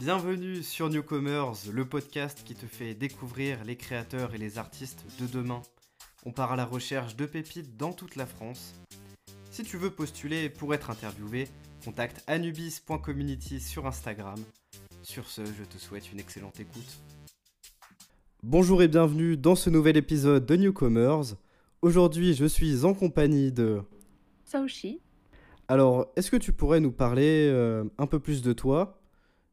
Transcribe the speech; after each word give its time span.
Bienvenue 0.00 0.62
sur 0.62 0.88
Newcomers, 0.88 1.52
le 1.70 1.84
podcast 1.84 2.42
qui 2.42 2.54
te 2.54 2.64
fait 2.64 2.94
découvrir 2.94 3.62
les 3.64 3.76
créateurs 3.76 4.34
et 4.34 4.38
les 4.38 4.56
artistes 4.56 5.04
de 5.20 5.26
demain. 5.26 5.60
On 6.24 6.32
part 6.32 6.52
à 6.52 6.56
la 6.56 6.64
recherche 6.64 7.16
de 7.16 7.26
pépites 7.26 7.76
dans 7.76 7.92
toute 7.92 8.16
la 8.16 8.24
France. 8.24 8.72
Si 9.50 9.62
tu 9.62 9.76
veux 9.76 9.90
postuler 9.90 10.48
pour 10.48 10.72
être 10.72 10.88
interviewé, 10.88 11.48
contacte 11.84 12.24
anubis.community 12.28 13.60
sur 13.60 13.86
Instagram. 13.86 14.38
Sur 15.02 15.28
ce, 15.28 15.44
je 15.44 15.64
te 15.64 15.76
souhaite 15.76 16.10
une 16.10 16.18
excellente 16.18 16.58
écoute. 16.60 16.98
Bonjour 18.42 18.82
et 18.82 18.88
bienvenue 18.88 19.36
dans 19.36 19.54
ce 19.54 19.68
nouvel 19.68 19.98
épisode 19.98 20.46
de 20.46 20.56
Newcomers. 20.56 21.34
Aujourd'hui, 21.82 22.32
je 22.32 22.46
suis 22.46 22.86
en 22.86 22.94
compagnie 22.94 23.52
de 23.52 23.82
Saoshi. 24.46 25.02
Alors, 25.68 26.10
est-ce 26.16 26.30
que 26.30 26.38
tu 26.38 26.54
pourrais 26.54 26.80
nous 26.80 26.90
parler 26.90 27.50
euh, 27.52 27.84
un 27.98 28.06
peu 28.06 28.18
plus 28.18 28.40
de 28.40 28.54
toi? 28.54 28.99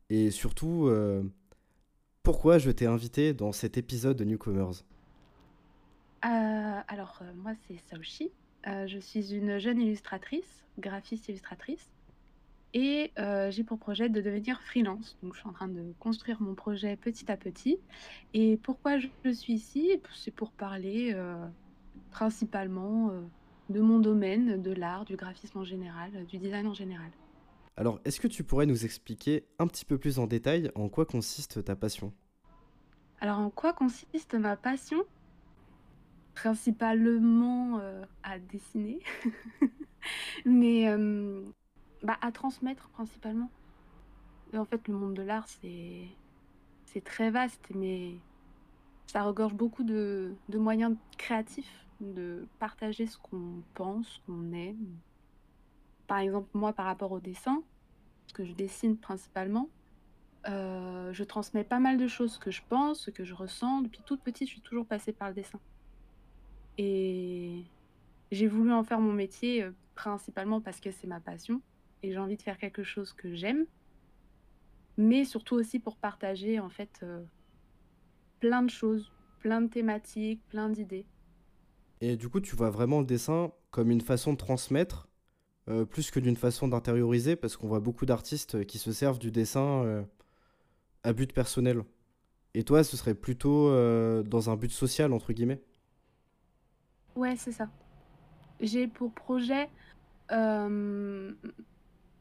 Et 0.09 0.31
surtout 0.31 0.87
euh, 0.87 1.23
pourquoi 2.23 2.57
je 2.57 2.71
t'ai 2.71 2.85
invité 2.85 3.33
dans 3.33 3.51
cet 3.51 3.77
épisode 3.77 4.17
de 4.17 4.23
Newcomers? 4.23 4.83
Euh, 6.25 6.81
alors, 6.87 7.19
euh, 7.21 7.31
moi, 7.35 7.53
c'est 7.67 7.77
Saoshi. 7.89 8.31
Je 8.65 8.99
suis 8.99 9.33
une 9.33 9.59
jeune 9.59 9.79
illustratrice, 9.79 10.65
graphiste 10.77 11.29
illustratrice. 11.29 11.89
Et 12.73 13.13
j'ai 13.49 13.63
pour 13.63 13.79
projet 13.79 14.09
de 14.09 14.19
devenir 14.19 14.61
freelance. 14.61 15.15
Donc, 15.23 15.35
je 15.35 15.39
suis 15.39 15.47
en 15.47 15.53
train 15.53 15.69
de 15.69 15.93
construire 15.99 16.41
mon 16.41 16.53
projet 16.53 16.97
petit 16.97 17.31
à 17.31 17.37
petit. 17.37 17.79
Et 18.33 18.57
pourquoi 18.57 18.97
je, 18.99 19.07
suis 19.31 19.53
ici? 19.53 20.01
C'est 20.13 20.31
pour 20.31 20.51
parler 20.51 21.15
principalement 22.11 23.13
de 23.69 23.79
mon 23.79 23.99
domaine, 23.99 24.61
de 24.61 24.71
l'art, 24.71 25.05
du 25.05 25.15
graphisme 25.15 25.59
en 25.59 25.63
général, 25.63 26.25
du 26.25 26.37
design 26.37 26.67
en 26.67 26.73
général. 26.73 27.09
Alors, 27.77 28.01
est-ce 28.03 28.19
que 28.19 28.27
tu 28.27 28.43
pourrais 28.43 28.65
nous 28.65 28.83
expliquer 28.83 29.47
un 29.57 29.67
petit 29.67 29.85
peu 29.85 29.97
plus 29.97 30.19
en 30.19 30.27
détail 30.27 30.69
en 30.75 30.89
quoi 30.89 31.05
consiste 31.05 31.63
ta 31.63 31.77
passion? 31.77 32.13
Alors, 33.19 33.39
en 33.39 33.49
quoi 33.51 33.73
consiste 33.73 34.33
ma 34.35 34.57
passion? 34.57 35.03
Principalement 36.35 37.79
euh, 37.79 38.05
à 38.23 38.37
dessiner, 38.39 38.99
mais 40.45 40.87
euh, 40.89 41.43
bah, 42.03 42.17
à 42.21 42.31
transmettre 42.31 42.89
principalement. 42.89 43.51
En 44.53 44.65
fait, 44.65 44.87
le 44.87 44.93
monde 44.95 45.13
de 45.15 45.21
l'art, 45.23 45.47
c'est 45.47 46.17
c'est 46.85 47.03
très 47.03 47.31
vaste, 47.31 47.71
mais 47.75 48.23
ça 49.07 49.23
regorge 49.23 49.53
beaucoup 49.55 49.83
de, 49.83 50.39
de 50.49 50.57
moyens 50.59 50.97
créatifs 51.17 51.87
de 52.01 52.49
partager 52.59 53.07
ce 53.07 53.17
qu'on 53.17 53.63
pense, 53.73 54.07
ce 54.09 54.19
qu'on 54.25 54.53
aime. 54.53 55.01
Par 56.07 56.19
exemple, 56.19 56.49
moi, 56.53 56.73
par 56.73 56.85
rapport 56.85 57.11
au 57.11 57.19
dessin, 57.19 57.63
parce 58.25 58.33
que 58.33 58.45
je 58.45 58.53
dessine 58.53 58.97
principalement, 58.97 59.69
euh, 60.47 61.11
je 61.11 61.23
transmets 61.23 61.63
pas 61.63 61.79
mal 61.79 61.97
de 61.97 62.07
choses 62.07 62.37
que 62.37 62.51
je 62.51 62.61
pense, 62.69 63.09
que 63.13 63.23
je 63.23 63.33
ressens. 63.33 63.81
Depuis 63.81 64.01
toute 64.05 64.21
petite, 64.21 64.47
je 64.47 64.53
suis 64.53 64.61
toujours 64.61 64.85
passée 64.85 65.11
par 65.11 65.27
le 65.29 65.33
dessin. 65.33 65.59
Et 66.77 67.63
j'ai 68.31 68.47
voulu 68.47 68.71
en 68.71 68.83
faire 68.83 68.99
mon 68.99 69.13
métier 69.13 69.63
euh, 69.63 69.71
principalement 69.95 70.61
parce 70.61 70.79
que 70.79 70.91
c'est 70.91 71.07
ma 71.07 71.19
passion 71.19 71.61
et 72.03 72.11
j'ai 72.11 72.19
envie 72.19 72.37
de 72.37 72.41
faire 72.41 72.57
quelque 72.57 72.83
chose 72.83 73.13
que 73.13 73.33
j'aime, 73.33 73.65
mais 74.97 75.25
surtout 75.25 75.55
aussi 75.55 75.79
pour 75.79 75.97
partager 75.97 76.59
en 76.59 76.69
fait 76.69 76.99
euh, 77.03 77.23
plein 78.39 78.61
de 78.61 78.69
choses, 78.69 79.11
plein 79.39 79.61
de 79.61 79.67
thématiques, 79.67 80.41
plein 80.49 80.69
d'idées. 80.69 81.05
Et 82.01 82.15
du 82.15 82.29
coup, 82.29 82.39
tu 82.39 82.55
vois 82.55 82.69
vraiment 82.69 82.99
le 82.99 83.05
dessin 83.05 83.51
comme 83.71 83.89
une 83.89 84.01
façon 84.01 84.33
de 84.33 84.37
transmettre 84.37 85.07
euh, 85.69 85.85
plus 85.85 86.11
que 86.11 86.19
d'une 86.19 86.37
façon 86.37 86.67
d'intérioriser 86.67 87.35
parce 87.35 87.57
qu'on 87.57 87.67
voit 87.67 87.79
beaucoup 87.79 88.05
d'artistes 88.05 88.65
qui 88.65 88.77
se 88.77 88.91
servent 88.91 89.19
du 89.19 89.31
dessin 89.31 89.83
euh, 89.83 90.03
à 91.03 91.13
but 91.13 91.33
personnel. 91.33 91.83
Et 92.53 92.63
toi, 92.63 92.83
ce 92.83 92.97
serait 92.97 93.13
plutôt 93.13 93.69
euh, 93.69 94.23
dans 94.23 94.49
un 94.49 94.55
but 94.55 94.71
social, 94.71 95.13
entre 95.13 95.33
guillemets? 95.33 95.61
Ouais, 97.15 97.35
c'est 97.35 97.51
ça. 97.51 97.69
J'ai 98.59 98.87
pour 98.87 99.11
projet, 99.11 99.69
euh, 100.31 101.31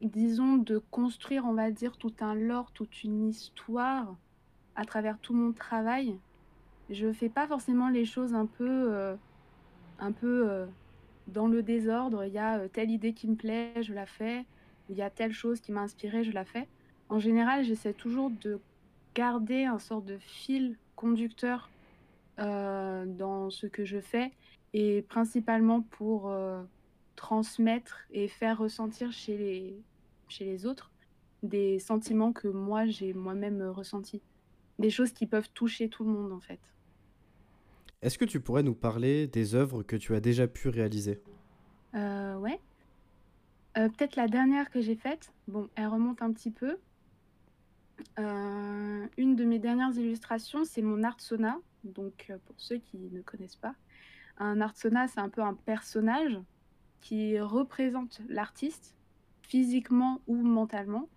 disons, 0.03 0.56
de 0.56 0.79
construire, 0.91 1.45
on 1.47 1.55
va 1.55 1.71
dire, 1.71 1.97
tout 1.97 2.12
un 2.21 2.35
lore, 2.35 2.73
toute 2.73 3.03
une 3.05 3.29
histoire 3.29 4.15
à 4.75 4.85
travers 4.85 5.19
tout 5.19 5.35
mon 5.35 5.53
travail. 5.53 6.19
Je 6.91 7.12
fais 7.12 7.29
pas 7.29 7.47
forcément 7.47 7.89
les 7.89 8.05
choses 8.05 8.35
un 8.35 8.47
peu, 8.47 8.95
euh, 8.95 9.17
un 9.99 10.12
peu 10.12 10.51
euh, 10.51 10.67
dans 11.28 11.47
le 11.47 11.62
désordre. 11.62 12.25
Il 12.25 12.32
y 12.32 12.38
a 12.38 12.59
euh, 12.59 12.69
telle 12.69 12.91
idée 12.91 13.12
qui 13.12 13.28
me 13.28 13.37
plaît, 13.37 13.72
je 13.82 13.92
la 13.92 14.06
fais. 14.06 14.44
Il 14.88 14.97
y 14.97 15.03
a 15.03 15.10
telle 15.10 15.32
chose 15.32 15.60
qui 15.60 15.72
m'a 15.72 15.82
inspiré, 15.82 16.25
je 16.25 16.32
la 16.32 16.44
fais. 16.44 16.69
En 17.09 17.19
général, 17.19 17.64
j'essaie 17.64 17.92
toujours 17.92 18.31
de 18.31 18.60
garder 19.14 19.64
un 19.64 19.78
sort 19.78 20.03
de 20.03 20.19
fil 20.19 20.76
conducteur 20.94 21.70
euh, 22.38 23.04
dans 23.06 23.50
ce 23.50 23.66
que 23.66 23.84
je 23.84 23.98
fais 23.98 24.32
et 24.75 25.03
principalement 25.03 25.81
pour 25.81 26.28
euh, 26.28 26.62
transmettre 27.14 28.00
et 28.10 28.28
faire 28.28 28.58
ressentir 28.58 29.12
chez 29.12 29.38
les, 29.38 29.82
chez 30.28 30.44
les 30.44 30.66
autres 30.66 30.91
des 31.43 31.78
sentiments 31.78 32.32
que 32.32 32.48
moi 32.48 32.87
j'ai 32.87 33.14
moi-même 33.14 33.62
ressentis. 33.62 34.22
Des 34.78 34.91
choses 34.91 35.12
qui 35.12 35.26
peuvent 35.26 35.48
toucher 35.54 35.88
tout 35.88 36.04
le 36.04 36.10
monde 36.10 36.32
en 36.32 36.41
fait. 36.41 36.60
Est-ce 38.03 38.19
que 38.19 38.25
tu 38.25 38.41
pourrais 38.41 38.62
nous 38.62 38.75
parler 38.75 39.27
des 39.27 39.55
œuvres 39.55 39.83
que 39.83 39.97
tu 39.97 40.15
as 40.15 40.21
déjà 40.21 40.47
pu 40.47 40.69
réaliser? 40.69 41.23
Euh, 41.95 42.37
ouais. 42.37 42.61
Euh, 43.79 43.89
peut-être 43.89 44.17
la 44.17 44.29
dernière 44.29 44.71
que 44.71 44.81
j'ai 44.81 44.97
faite, 44.97 45.33
bon, 45.49 45.69
elle 45.75 45.89
remonte 45.89 46.23
un 46.23 46.33
petit 46.33 46.51
peu. 46.51 46.79
Euh, 48.19 49.06
une 49.17 49.37
de 49.37 49.45
mes 49.45 49.59
dernières 49.59 49.97
illustrations, 49.97 50.65
c'est 50.65 50.83
mon 50.83 51.03
Artsona. 51.03 51.59
Donc, 51.85 52.27
euh, 52.31 52.39
pour 52.45 52.55
ceux 52.59 52.79
qui 52.79 52.99
ne 53.12 53.23
connaissent 53.23 53.56
pas, 53.56 53.75
un 54.39 54.61
Artsona, 54.61 55.09
c'est 55.09 55.21
un 55.21 55.29
peu 55.29 55.43
un 55.43 55.55
personnage 55.55 56.39
qui 57.01 57.39
représente 57.41 58.21
l'artiste, 58.29 58.95
physiquement 59.43 60.21
ou 60.27 60.37
mentalement. 60.37 61.09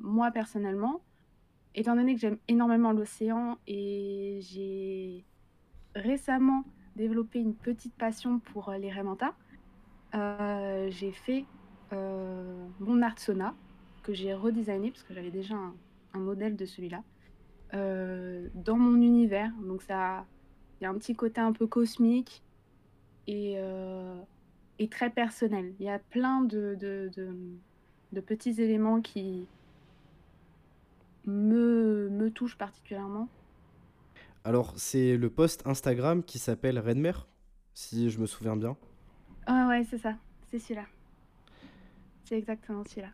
Moi, 0.00 0.30
personnellement, 0.32 1.02
étant 1.74 1.94
donné 1.94 2.14
que 2.14 2.20
j'aime 2.20 2.38
énormément 2.48 2.92
l'océan 2.92 3.58
et 3.66 4.38
j'ai 4.42 5.24
récemment 5.94 6.64
développé 6.96 7.40
une 7.40 7.54
petite 7.54 7.94
passion 7.94 8.38
pour 8.38 8.68
euh, 8.68 8.78
les 8.78 8.90
raies 8.90 9.02
mantas, 9.02 9.34
euh, 10.14 10.88
j'ai 10.90 11.10
fait 11.10 11.44
euh, 11.92 12.66
mon 12.78 13.02
Artsona 13.02 13.54
que 14.02 14.12
j'ai 14.14 14.32
redesigné 14.32 14.90
parce 14.90 15.02
que 15.02 15.12
j'avais 15.14 15.30
déjà 15.30 15.56
un, 15.56 16.18
modèle 16.18 16.56
de 16.56 16.66
celui-là 16.66 17.02
euh, 17.74 18.48
dans 18.54 18.76
mon 18.76 19.00
univers. 19.00 19.50
Donc 19.62 19.82
ça, 19.82 20.24
il 20.80 20.84
y 20.84 20.86
a 20.86 20.90
un 20.90 20.94
petit 20.94 21.16
côté 21.16 21.40
un 21.40 21.52
peu 21.52 21.66
cosmique 21.66 22.42
et, 23.26 23.58
très 24.90 25.10
personnel. 25.10 25.74
Il 25.80 25.86
y 25.86 25.88
a 25.88 25.98
plein 25.98 26.42
de, 26.42 26.76
petits 28.24 28.60
éléments 28.60 29.00
qui 29.00 29.48
me 31.26 32.28
touchent 32.28 32.58
particulièrement. 32.58 33.28
Alors, 34.46 34.74
c'est 34.76 35.16
le 35.16 35.30
post 35.30 35.66
Instagram 35.66 36.22
qui 36.22 36.38
s'appelle 36.38 36.78
Redmer, 36.78 37.12
si 37.72 38.10
je 38.10 38.18
me 38.18 38.26
souviens 38.26 38.56
bien. 38.56 38.76
Ah 39.46 39.66
ouais, 39.68 39.84
c'est 39.84 39.96
ça, 39.96 40.14
c'est 40.50 40.58
celui-là. 40.58 40.84
C'est 42.24 42.36
exactement 42.36 42.84
celui-là. 42.84 43.08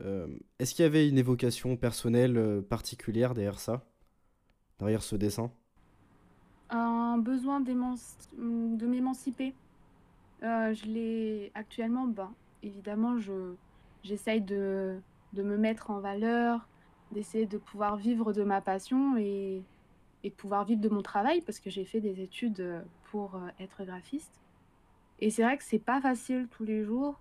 Euh, 0.00 0.26
Est-ce 0.58 0.74
qu'il 0.74 0.82
y 0.82 0.86
avait 0.86 1.08
une 1.08 1.18
évocation 1.18 1.76
personnelle 1.76 2.36
euh, 2.36 2.62
particulière 2.62 3.32
derrière 3.32 3.60
ça? 3.60 3.84
Derrière 4.80 5.04
ce 5.04 5.14
dessin? 5.14 5.52
Un 6.70 7.18
besoin 7.18 7.60
de 7.60 7.72
m'émanciper. 8.86 9.54
Euh, 10.42 10.74
je 10.74 10.84
l'ai 10.86 11.52
actuellement, 11.54 12.08
ben, 12.08 12.32
évidemment, 12.64 13.18
je, 13.18 13.54
j'essaye 14.02 14.40
de, 14.40 14.98
de 15.32 15.42
me 15.44 15.56
mettre 15.56 15.90
en 15.90 16.00
valeur, 16.00 16.68
d'essayer 17.12 17.46
de 17.46 17.56
pouvoir 17.56 17.96
vivre 17.96 18.32
de 18.32 18.42
ma 18.42 18.60
passion 18.60 19.16
et, 19.16 19.62
et 20.26 20.30
de 20.30 20.34
pouvoir 20.34 20.64
vivre 20.64 20.80
de 20.80 20.88
mon 20.88 21.02
travail 21.02 21.40
parce 21.40 21.60
que 21.60 21.70
j'ai 21.70 21.84
fait 21.84 22.00
des 22.00 22.20
études 22.20 22.58
euh, 22.58 22.80
pour 23.04 23.36
euh, 23.36 23.46
être 23.60 23.84
graphiste. 23.84 24.40
Et 25.20 25.30
c'est 25.30 25.44
vrai 25.44 25.56
que 25.56 25.62
c'est 25.62 25.78
pas 25.78 26.00
facile 26.00 26.48
tous 26.50 26.64
les 26.64 26.82
jours 26.82 27.20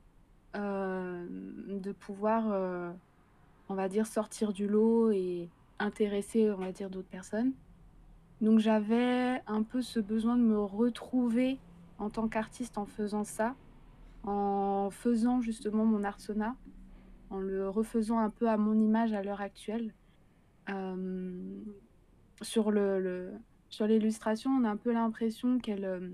euh, 0.55 1.23
de 1.69 1.91
pouvoir, 1.91 2.47
on 3.69 3.75
va 3.75 3.87
dire, 3.87 4.05
sortir 4.05 4.51
du 4.51 4.67
lot 4.67 5.11
et 5.11 5.49
intéresser, 5.79 6.51
on 6.51 6.57
va 6.57 6.73
dire, 6.73 6.89
d'autres 6.89 7.07
personnes. 7.07 7.53
Donc 8.41 8.59
j'avais 8.59 9.41
un 9.47 9.63
peu 9.63 9.81
ce 9.81 10.01
besoin 10.01 10.35
de 10.35 10.41
me 10.41 10.59
retrouver 10.59 11.57
en 11.99 12.09
tant 12.09 12.27
qu'artiste 12.27 12.77
en 12.77 12.85
faisant 12.85 13.23
ça, 13.23 13.55
en 14.23 14.89
faisant 14.91 15.39
justement 15.39 15.85
mon 15.85 16.03
Artsona, 16.03 16.55
en 17.29 17.39
le 17.39 17.69
refaisant 17.69 18.19
un 18.19 18.29
peu 18.29 18.49
à 18.49 18.57
mon 18.57 18.73
image 18.73 19.13
à 19.13 19.21
l'heure 19.21 19.41
actuelle. 19.41 19.93
Sur 22.41 22.71
le, 22.71 23.33
sur 23.69 23.87
l'illustration, 23.87 24.51
on 24.51 24.63
a 24.63 24.69
un 24.69 24.77
peu 24.77 24.93
l'impression 24.93 25.59
qu'elle, 25.59 25.85
euh, 25.85 26.09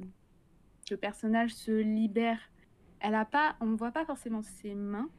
que 0.88 0.94
le 0.94 0.98
personnage 0.98 1.54
se 1.54 1.72
libère. 1.72 2.40
Elle 3.00 3.16
a 3.16 3.26
pas, 3.26 3.56
on 3.62 3.68
ne 3.68 3.76
voit 3.76 3.92
pas 3.92 4.06
forcément 4.06 4.42
ses 4.42 4.76
mains. 4.76 5.10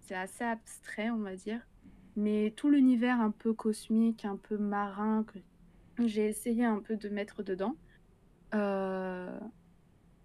C'est 0.00 0.14
assez 0.14 0.44
abstrait, 0.44 1.10
on 1.10 1.18
va 1.18 1.36
dire. 1.36 1.60
Mais 2.16 2.52
tout 2.56 2.70
l'univers 2.70 3.20
un 3.20 3.30
peu 3.30 3.54
cosmique, 3.54 4.24
un 4.24 4.36
peu 4.36 4.58
marin, 4.58 5.24
que 5.24 6.06
j'ai 6.06 6.26
essayé 6.26 6.64
un 6.64 6.80
peu 6.80 6.96
de 6.96 7.08
mettre 7.08 7.42
dedans. 7.42 7.76
Euh, 8.54 9.38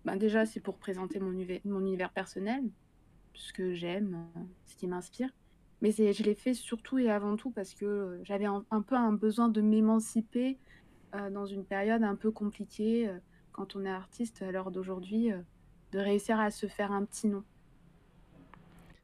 ben 0.03 0.17
déjà, 0.17 0.45
c'est 0.45 0.59
pour 0.59 0.77
présenter 0.77 1.19
mon, 1.19 1.31
mon 1.65 1.79
univers 1.81 2.11
personnel, 2.11 2.63
ce 3.33 3.53
que 3.53 3.73
j'aime, 3.73 4.27
ce 4.65 4.75
qui 4.75 4.87
m'inspire. 4.87 5.29
Mais 5.81 5.91
je 5.91 6.23
l'ai 6.23 6.35
fait 6.35 6.53
surtout 6.53 6.97
et 6.97 7.09
avant 7.09 7.35
tout 7.35 7.51
parce 7.51 7.73
que 7.73 8.19
j'avais 8.23 8.45
un, 8.45 8.81
peu 8.81 8.95
un 8.95 9.11
besoin 9.11 9.47
de 9.49 9.61
m'émanciper 9.61 10.57
euh, 11.13 11.29
dans 11.29 11.45
une 11.45 11.63
période 11.63 12.03
un 12.03 12.15
peu 12.15 12.31
compliquée 12.31 13.07
euh, 13.07 13.17
quand 13.51 13.75
on 13.75 13.85
est 13.85 13.89
artiste 13.89 14.41
à 14.41 14.51
l'heure 14.51 14.71
d'aujourd'hui, 14.71 15.31
de 15.91 15.99
réussir 15.99 16.39
à 16.39 16.51
se 16.51 16.67
faire 16.67 16.91
un 16.91 17.05
petit 17.05 17.27
nom. 17.27 17.43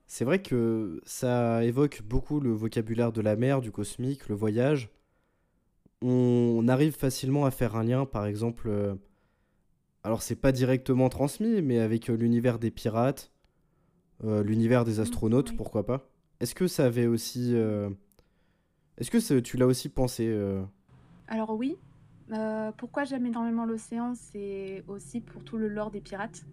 C'est 0.06 0.26
vrai 0.26 0.42
que 0.42 1.02
ça 1.06 1.64
évoque 1.64 2.04
beaucoup 2.04 2.40
le 2.40 2.52
vocabulaire 2.52 3.12
de 3.12 3.22
la 3.22 3.36
mer, 3.36 3.62
du 3.62 3.72
cosmique, 3.72 4.28
le 4.30 4.36
voyage. 4.36 4.92
On 6.04 6.68
arrive 6.68 6.96
facilement 6.96 7.46
à 7.46 7.52
faire 7.52 7.76
un 7.76 7.84
lien, 7.84 8.06
par 8.06 8.26
exemple, 8.26 8.68
euh, 8.68 8.94
alors 10.04 10.22
c'est 10.22 10.36
pas 10.36 10.52
directement 10.52 11.10
transmis, 11.10 11.62
mais 11.62 11.80
avec 11.80 12.10
euh, 12.10 12.16
l'univers 12.16 12.60
des 12.60 12.72
pirates, 12.72 13.32
euh, 14.24 14.44
l'univers 14.44 14.84
des 14.84 15.00
mmh, 15.00 15.02
astronautes, 15.02 15.56
pourquoi 15.56 15.86
pas. 15.86 16.13
Est-ce 16.44 16.56
que 16.56 16.68
ça 16.68 16.86
avait 16.86 17.08
aussi... 17.08 17.56
Est-ce 18.98 19.10
que 19.10 19.40
tu 19.40 19.58
l'as 19.58 19.66
aussi 19.66 19.90
pensé 19.90 20.32
Alors 21.28 21.52
oui. 21.52 21.78
pourquoi 22.78 23.06
j'aime 23.06 23.26
énormément 23.26 23.66
l'océan 23.66 24.14
C'est 24.14 24.84
aussi 24.88 25.22
pour 25.22 25.44
tout 25.44 25.58
le 25.58 25.70
lore 25.70 25.90
des 25.90 26.02
pirates. 26.02 26.46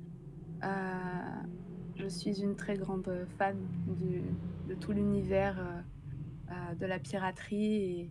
Je 0.63 2.09
suis 2.09 2.41
une 2.41 2.57
très 2.57 2.77
grande 2.77 3.27
fan 3.37 3.57
de 4.71 4.75
tout 4.75 4.93
l'univers 4.93 5.59
euh, 5.59 6.53
euh, 6.53 6.75
de 6.75 6.87
la 6.87 6.99
piraterie 6.99 8.11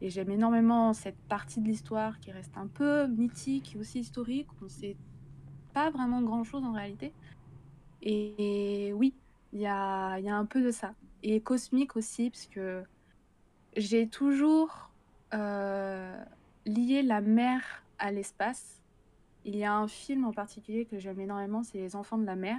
et, 0.00 0.10
j'aime 0.10 0.30
énormément 0.30 0.92
cette 0.92 1.18
partie 1.28 1.60
de 1.60 1.66
l'histoire 1.66 2.20
qui 2.20 2.30
reste 2.30 2.56
un 2.56 2.68
peu 2.68 3.08
mythique 3.08 3.74
et 3.74 3.78
aussi 3.78 3.98
historique. 3.98 4.46
On 4.62 4.66
ne 4.66 4.70
sait 4.70 4.96
pas 5.74 5.90
vraiment 5.90 6.22
grand-chose 6.22 6.62
en 6.62 6.72
réalité. 6.72 7.12
Et, 8.00 8.92
oui, 8.94 9.12
il 9.52 9.60
y 9.60 9.66
a, 9.66 10.12
un 10.14 10.44
peu 10.46 10.62
de 10.62 10.70
ça. 10.70 10.94
Et 11.22 11.40
cosmique 11.40 11.96
aussi, 11.96 12.30
parce 12.30 12.46
que 12.46 12.84
j'ai 13.76 14.08
toujours 14.08 14.90
euh, 15.34 16.24
lié 16.66 17.02
la 17.02 17.20
mer 17.20 17.84
à 17.98 18.12
l'espace. 18.12 18.80
Il 19.44 19.56
y 19.56 19.64
a 19.64 19.74
un 19.74 19.88
film 19.88 20.24
en 20.24 20.32
particulier 20.32 20.84
que 20.84 20.98
j'aime 20.98 21.20
énormément, 21.20 21.62
c'est 21.62 21.78
Les 21.78 21.96
Enfants 21.96 22.18
de 22.18 22.26
la 22.26 22.36
mer 22.36 22.58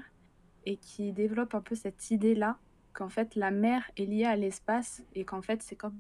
et 0.66 0.78
qui 0.78 1.12
développe 1.14 1.56
un 1.56 1.62
peu 1.62 1.76
cette 1.76 2.12
idée-là 2.12 2.58
qu'en 2.94 3.10
fait 3.10 3.36
la 3.36 3.52
mer 3.52 3.90
est 3.98 4.06
liée 4.06 4.26
à 4.26 4.36
l'espace 4.36 5.04
et 5.14 5.24
qu'en 5.24 5.42
fait 5.42 5.62
c'est 5.62 5.76
comme 5.76 5.98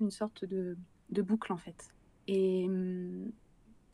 une 0.00 0.10
sorte 0.10 0.44
de, 0.44 0.76
de, 1.10 1.22
boucle 1.22 1.52
en 1.52 1.56
fait. 1.56 1.94
Et 2.26 2.64
hum, 2.66 3.30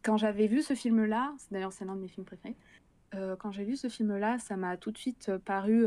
quand 0.02 0.16
j'avais 0.16 0.46
vu 0.46 0.62
ce 0.62 0.74
film-là, 0.74 1.34
d'ailleurs 1.50 1.72
c'est 1.72 1.84
l'un 1.84 1.96
de 1.96 2.00
mes 2.00 2.08
films 2.08 2.26
préférés, 2.26 2.56
euh, 3.14 3.36
quand 3.36 3.52
j'ai 3.52 3.64
vu 3.64 3.76
ce 3.76 3.88
film-là, 3.88 4.38
ça 4.38 4.56
m'a 4.56 4.76
tout 4.76 4.90
de 4.90 4.98
suite 4.98 5.28
euh, 5.28 5.38
paru 5.38 5.86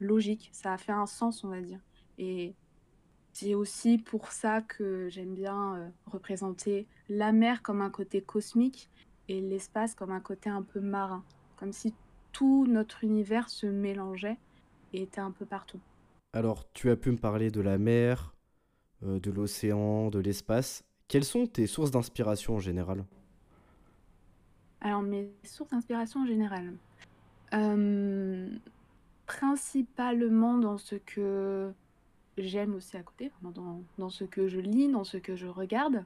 logique, 0.00 0.50
ça 0.52 0.72
a 0.72 0.78
fait 0.78 0.92
un 0.92 1.06
sens 1.06 1.44
on 1.44 1.48
va 1.48 1.60
dire. 1.60 1.80
Et 2.18 2.54
c'est 3.32 3.54
aussi 3.54 3.98
pour 3.98 4.32
ça 4.32 4.62
que 4.62 5.08
j'aime 5.10 5.34
bien 5.34 5.92
représenter 6.06 6.86
la 7.08 7.32
mer 7.32 7.62
comme 7.62 7.82
un 7.82 7.90
côté 7.90 8.22
cosmique 8.22 8.88
et 9.28 9.40
l'espace 9.40 9.94
comme 9.94 10.10
un 10.10 10.20
côté 10.20 10.48
un 10.48 10.62
peu 10.62 10.80
marin, 10.80 11.22
comme 11.56 11.72
si 11.72 11.94
tout 12.32 12.66
notre 12.66 13.04
univers 13.04 13.48
se 13.48 13.66
mélangeait 13.66 14.38
et 14.92 15.02
était 15.02 15.20
un 15.20 15.30
peu 15.30 15.44
partout. 15.44 15.80
Alors, 16.32 16.70
tu 16.72 16.90
as 16.90 16.96
pu 16.96 17.10
me 17.10 17.16
parler 17.16 17.50
de 17.50 17.60
la 17.60 17.78
mer, 17.78 18.34
euh, 19.02 19.18
de 19.20 19.30
l'océan, 19.30 20.10
de 20.10 20.18
l'espace. 20.18 20.84
Quelles 21.08 21.24
sont 21.24 21.46
tes 21.46 21.66
sources 21.66 21.90
d'inspiration 21.90 22.56
en 22.56 22.60
général? 22.60 23.04
Alors, 24.80 25.02
mes 25.02 25.30
sources 25.44 25.70
d'inspiration 25.70 26.20
en 26.20 26.26
général. 26.26 26.74
Euh, 27.54 28.48
principalement 29.26 30.56
dans 30.58 30.78
ce 30.78 30.94
que 30.94 31.72
j'aime 32.38 32.74
aussi 32.74 32.96
à 32.96 33.02
côté, 33.02 33.30
dans, 33.42 33.82
dans, 33.98 34.10
ce 34.10 34.24
que 34.24 34.48
je 34.48 34.60
lis, 34.60 34.88
dans 34.88 35.04
ce 35.04 35.16
que 35.16 35.36
je 35.36 35.46
regarde. 35.46 36.04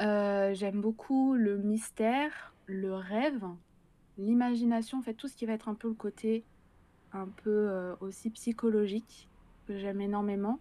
Euh, 0.00 0.54
j'aime 0.54 0.80
beaucoup 0.80 1.34
le 1.34 1.58
mystère, 1.58 2.54
le 2.66 2.94
rêve, 2.94 3.44
l'imagination, 4.18 4.98
en 4.98 5.02
fait, 5.02 5.14
tout 5.14 5.28
ce 5.28 5.36
qui 5.36 5.46
va 5.46 5.52
être 5.52 5.68
un 5.68 5.74
peu 5.74 5.88
le 5.88 5.94
côté 5.94 6.44
un 7.12 7.26
peu 7.26 7.50
euh, 7.50 7.94
aussi 8.00 8.30
psychologique 8.30 9.28
que 9.66 9.78
j'aime 9.78 10.00
énormément. 10.00 10.60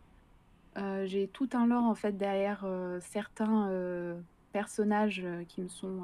Euh, 0.77 1.05
j'ai 1.05 1.27
tout 1.27 1.49
un 1.53 1.67
lore 1.67 1.83
en 1.83 1.95
fait 1.95 2.17
derrière 2.17 2.65
certains 3.01 3.69
personnages 4.51 5.25
qui 5.47 5.61
me 5.61 5.67
sont 5.67 6.03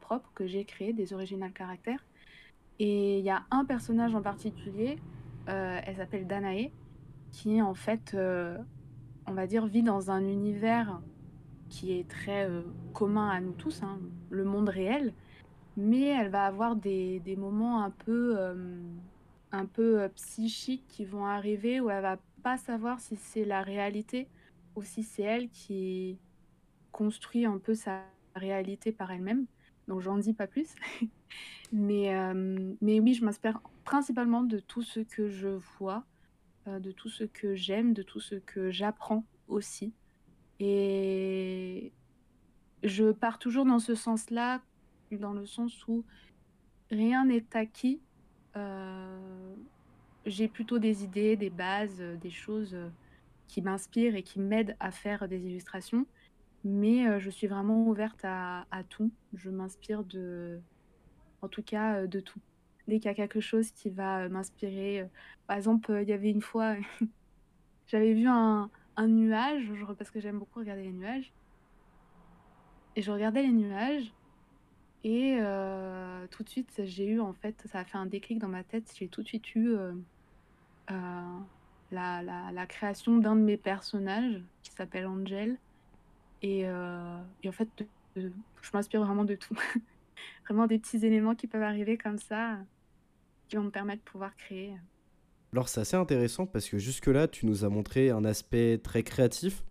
propres 0.00 0.30
que 0.34 0.46
j'ai 0.46 0.64
créés, 0.64 0.92
des 0.92 1.12
original 1.12 1.52
caractères. 1.52 2.04
Et 2.78 3.18
il 3.18 3.24
y 3.24 3.30
a 3.30 3.44
un 3.50 3.64
personnage 3.64 4.14
en 4.14 4.22
particulier, 4.22 4.98
elle 5.46 5.96
s'appelle 5.96 6.26
Danae, 6.26 6.70
qui 7.32 7.62
en 7.62 7.74
fait, 7.74 8.16
on 9.26 9.32
va 9.32 9.46
dire, 9.46 9.66
vit 9.66 9.82
dans 9.82 10.10
un 10.10 10.26
univers 10.26 11.00
qui 11.68 11.98
est 11.98 12.08
très 12.08 12.48
commun 12.92 13.28
à 13.30 13.40
nous 13.40 13.52
tous, 13.52 13.82
hein, 13.82 13.98
le 14.30 14.44
monde 14.44 14.68
réel, 14.68 15.14
mais 15.76 16.04
elle 16.06 16.30
va 16.30 16.46
avoir 16.46 16.76
des, 16.76 17.20
des 17.20 17.36
moments 17.36 17.82
un 17.82 17.90
peu, 17.90 18.34
euh, 18.38 18.54
un 19.52 19.66
peu 19.66 20.00
euh, 20.00 20.08
psychiques 20.08 20.86
qui 20.88 21.04
vont 21.04 21.26
arriver 21.26 21.80
où 21.80 21.90
elle 21.90 22.02
va 22.02 22.18
pas 22.42 22.56
savoir 22.56 23.00
si 23.00 23.16
c'est 23.16 23.44
la 23.44 23.62
réalité 23.62 24.28
ou 24.74 24.82
si 24.82 25.02
c'est 25.02 25.22
elle 25.22 25.48
qui 25.50 26.18
construit 26.92 27.44
un 27.44 27.58
peu 27.58 27.74
sa 27.74 28.02
réalité 28.34 28.92
par 28.92 29.10
elle-même. 29.10 29.46
Donc 29.88 30.00
j'en 30.00 30.18
dis 30.18 30.32
pas 30.32 30.46
plus. 30.46 30.74
mais, 31.72 32.14
euh, 32.14 32.74
mais 32.80 33.00
oui, 33.00 33.14
je 33.14 33.24
m'inspire 33.24 33.60
principalement 33.84 34.42
de 34.42 34.58
tout 34.58 34.82
ce 34.82 35.00
que 35.00 35.28
je 35.28 35.58
vois, 35.78 36.04
de 36.66 36.90
tout 36.90 37.08
ce 37.08 37.22
que 37.22 37.54
j'aime, 37.54 37.92
de 37.92 38.02
tout 38.02 38.18
ce 38.18 38.34
que 38.34 38.72
j'apprends 38.72 39.24
aussi. 39.46 39.92
Et 40.58 41.92
je 42.82 43.12
pars 43.12 43.38
toujours 43.38 43.64
dans 43.64 43.78
ce 43.78 43.94
sens-là 43.94 44.60
dans 45.14 45.32
le 45.32 45.46
sens 45.46 45.86
où 45.86 46.04
rien 46.90 47.26
n'est 47.26 47.44
acquis. 47.54 48.00
Euh, 48.56 49.54
j'ai 50.24 50.48
plutôt 50.48 50.78
des 50.78 51.04
idées, 51.04 51.36
des 51.36 51.50
bases, 51.50 52.00
euh, 52.00 52.16
des 52.16 52.30
choses 52.30 52.74
euh, 52.74 52.88
qui 53.46 53.62
m'inspirent 53.62 54.16
et 54.16 54.22
qui 54.22 54.40
m'aident 54.40 54.76
à 54.80 54.90
faire 54.90 55.28
des 55.28 55.46
illustrations. 55.46 56.06
Mais 56.68 57.20
je 57.20 57.30
suis 57.30 57.46
vraiment 57.46 57.86
ouverte 57.86 58.24
à, 58.24 58.64
tout. 58.88 59.12
Je 59.34 59.50
m'inspire 59.50 60.02
de, 60.02 60.58
en 61.40 61.48
tout 61.48 61.62
cas, 61.62 62.06
de 62.08 62.18
tout. 62.18 62.40
Dès 62.88 62.98
qu'il 62.98 63.06
y 63.06 63.12
a 63.12 63.14
quelque 63.14 63.40
chose 63.40 63.70
qui 63.70 63.88
va 63.88 64.28
m'inspirer. 64.28 65.08
Par 65.46 65.56
exemple, 65.56 65.96
il 66.02 66.08
y 66.08 66.12
avait 66.12 66.30
une 66.30 66.42
fois, 66.42 66.74
j'avais 67.86 68.14
vu 68.14 68.26
un, 68.26 68.68
nuage, 68.98 69.72
parce 69.96 70.10
que 70.10 70.18
j'aime 70.18 70.40
beaucoup 70.40 70.58
regarder 70.58 70.82
les 70.82 70.92
nuages. 70.92 71.32
Et 72.96 73.02
je 73.02 73.12
regardais 73.12 73.42
les 73.42 73.52
nuages 73.52 74.12
et 75.08 75.38
euh, 75.40 76.26
tout 76.32 76.42
de 76.42 76.48
suite, 76.48 76.80
j'ai 76.84 77.06
eu 77.06 77.20
en 77.20 77.32
fait, 77.32 77.54
ça 77.70 77.78
a 77.78 77.84
fait 77.84 77.96
un 77.96 78.06
déclic 78.06 78.40
dans 78.40 78.48
ma 78.48 78.64
tête. 78.64 78.92
J'ai 78.98 79.06
tout 79.06 79.22
de 79.22 79.28
suite 79.28 79.54
eu 79.54 79.68
euh, 79.68 79.92
euh, 80.90 81.38
la, 81.92 82.22
la 82.22 82.66
création 82.66 83.18
d'un 83.18 83.36
de 83.36 83.40
mes 83.42 83.56
personnages 83.56 84.42
qui 84.64 84.72
s'appelle 84.72 85.06
Angel. 85.06 85.58
Et, 86.42 86.60
et 86.60 87.48
en 87.48 87.52
fait, 87.52 87.68
je 88.16 88.28
m'inspire 88.72 89.04
vraiment 89.04 89.24
de 89.24 89.34
tout. 89.34 89.56
vraiment 90.44 90.66
des 90.66 90.78
petits 90.78 91.04
éléments 91.04 91.34
qui 91.34 91.46
peuvent 91.46 91.62
arriver 91.62 91.96
comme 91.98 92.18
ça, 92.18 92.58
qui 93.48 93.56
vont 93.56 93.64
me 93.64 93.70
permettre 93.70 94.04
de 94.04 94.10
pouvoir 94.10 94.34
créer. 94.36 94.74
Alors 95.52 95.68
c'est 95.68 95.80
assez 95.80 95.96
intéressant 95.96 96.46
parce 96.46 96.68
que 96.68 96.78
jusque-là, 96.78 97.28
tu 97.28 97.46
nous 97.46 97.64
as 97.64 97.68
montré 97.68 98.10
un 98.10 98.24
aspect 98.24 98.78
très 98.78 99.02
créatif. 99.02 99.64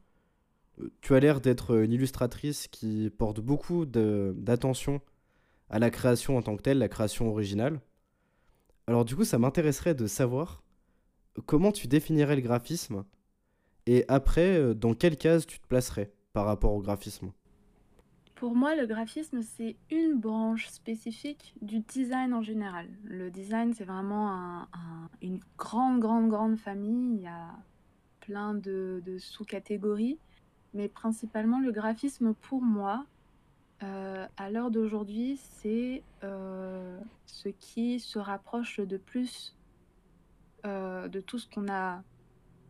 Tu 1.01 1.15
as 1.15 1.19
l'air 1.19 1.41
d'être 1.41 1.83
une 1.83 1.91
illustratrice 1.91 2.67
qui 2.67 3.09
porte 3.17 3.39
beaucoup 3.39 3.85
d'attention 3.85 5.01
à 5.69 5.79
la 5.79 5.89
création 5.89 6.37
en 6.37 6.41
tant 6.41 6.57
que 6.57 6.61
telle, 6.61 6.79
la 6.79 6.89
création 6.89 7.29
originale. 7.29 7.79
Alors 8.87 9.05
du 9.05 9.15
coup, 9.15 9.23
ça 9.23 9.39
m'intéresserait 9.39 9.95
de 9.95 10.07
savoir 10.07 10.63
comment 11.45 11.71
tu 11.71 11.87
définirais 11.87 12.35
le 12.35 12.41
graphisme 12.41 13.05
et 13.87 14.03
après, 14.07 14.57
euh, 14.57 14.73
dans 14.73 14.93
quelle 14.93 15.17
case 15.17 15.45
tu 15.45 15.59
te 15.59 15.67
placerais 15.67 16.11
par 16.35 16.45
rapport 16.45 16.73
au 16.73 16.81
graphisme 16.81 17.31
Pour 18.35 18.55
moi, 18.55 18.75
le 18.75 18.85
graphisme, 18.85 19.41
c'est 19.41 19.75
une 19.89 20.19
branche 20.19 20.67
spécifique 20.67 21.55
du 21.63 21.79
design 21.79 22.33
en 22.33 22.43
général. 22.43 22.87
Le 23.05 23.31
design, 23.31 23.73
c'est 23.73 23.85
vraiment 23.85 24.67
une 25.23 25.39
grande, 25.57 25.99
grande, 25.99 26.29
grande 26.29 26.57
famille. 26.57 27.15
Il 27.15 27.21
y 27.21 27.27
a 27.27 27.55
plein 28.19 28.53
de 28.53 29.17
sous-catégories. 29.17 30.19
Mais 30.75 30.89
principalement, 30.89 31.61
le 31.61 31.71
graphisme, 31.71 32.33
pour 32.33 32.61
moi, 32.61 33.05
euh, 33.83 34.27
à 34.35 34.49
l'heure 34.49 34.71
d'aujourd'hui, 34.71 35.37
c'est 35.37 36.03
euh, 36.23 36.99
ce 37.25 37.47
qui 37.47 38.01
se 38.01 38.19
rapproche 38.19 38.81
de 38.81 38.97
plus 38.97 39.55
euh, 40.65 41.07
de 41.07 41.21
tout 41.21 41.39
ce 41.39 41.47
qu'on 41.47 41.69
a 41.69 42.03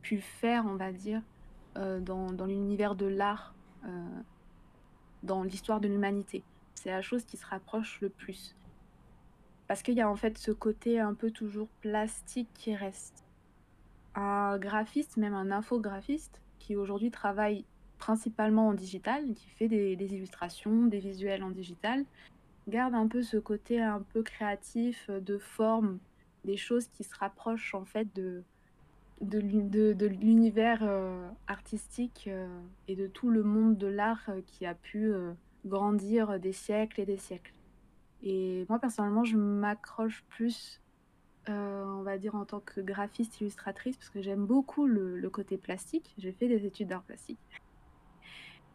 pu 0.01 0.19
faire, 0.19 0.65
on 0.67 0.75
va 0.75 0.91
dire, 0.91 1.21
dans, 1.75 2.45
l'univers 2.45 2.95
de 2.95 3.07
l'art, 3.07 3.54
dans 5.23 5.43
l'histoire 5.43 5.79
de 5.79 5.87
l'humanité. 5.87 6.43
C'est 6.75 6.91
la 6.91 7.01
chose 7.01 7.23
qui 7.25 7.37
se 7.37 7.45
rapproche 7.45 7.99
le 8.01 8.09
plus. 8.09 8.55
Parce 9.67 9.81
qu'il 9.81 9.95
y 9.95 10.01
a 10.01 10.09
en 10.09 10.15
fait 10.15 10.37
ce 10.37 10.51
côté 10.51 10.99
un 10.99 11.13
peu 11.13 11.31
toujours 11.31 11.67
plastique 11.81 12.49
qui 12.53 12.75
reste. 12.75 13.25
Un 14.13 14.57
graphiste, 14.57 15.17
même 15.17 15.33
un 15.33 15.51
infographiste, 15.51 16.41
qui 16.59 16.75
aujourd'hui 16.75 17.11
travaille 17.11 17.65
principalement 17.97 18.67
en 18.67 18.73
digital, 18.73 19.33
qui 19.33 19.49
fait 19.49 19.67
des, 19.67 19.95
des 19.95 20.13
illustrations, 20.13 20.85
des 20.85 20.99
visuels 20.99 21.43
en 21.43 21.49
digital, 21.49 22.05
garde 22.67 22.93
un 22.93 23.07
peu 23.07 23.23
ce 23.23 23.37
côté 23.37 23.81
un 23.81 24.01
peu 24.13 24.21
créatif, 24.21 25.09
de 25.09 25.37
forme, 25.37 25.99
des 26.43 26.57
choses 26.57 26.87
qui 26.87 27.03
se 27.03 27.15
rapprochent 27.15 27.73
en 27.73 27.85
fait 27.85 28.13
de, 28.15 28.43
de, 29.21 29.39
l'u- 29.39 29.63
de- 29.63 29.93
de 29.93 30.05
l'univers 30.05 30.79
euh, 30.81 31.29
artistique 31.47 32.25
euh, 32.27 32.47
et 32.87 32.95
de 32.95 33.07
tout 33.07 33.29
le 33.29 33.43
monde 33.43 33.77
de 33.77 33.87
l'art 33.87 34.23
euh, 34.29 34.41
qui 34.45 34.65
a 34.65 34.73
pu 34.73 35.13
grandir 35.65 36.39
des 36.39 36.51
siècles 36.51 37.01
et 37.01 37.05
des 37.05 37.17
siècles. 37.17 37.53
Et 38.23 38.65
moi, 38.69 38.79
personnellement, 38.79 39.23
je 39.23 39.37
m'accroche 39.37 40.23
plus, 40.29 40.81
on 41.47 42.01
va 42.03 42.17
dire, 42.17 42.35
en 42.35 42.45
tant 42.45 42.59
que 42.59 42.81
graphiste 42.81 43.41
illustratrice, 43.41 43.97
parce 43.97 44.09
que 44.09 44.21
j'aime 44.21 44.45
beaucoup 44.45 44.85
le, 44.85 45.29
côté 45.29 45.57
plastique. 45.57 46.13
J'ai 46.17 46.31
fait 46.31 46.47
des 46.47 46.65
études 46.65 46.87
d'art 46.87 47.03
plastique. 47.03 47.39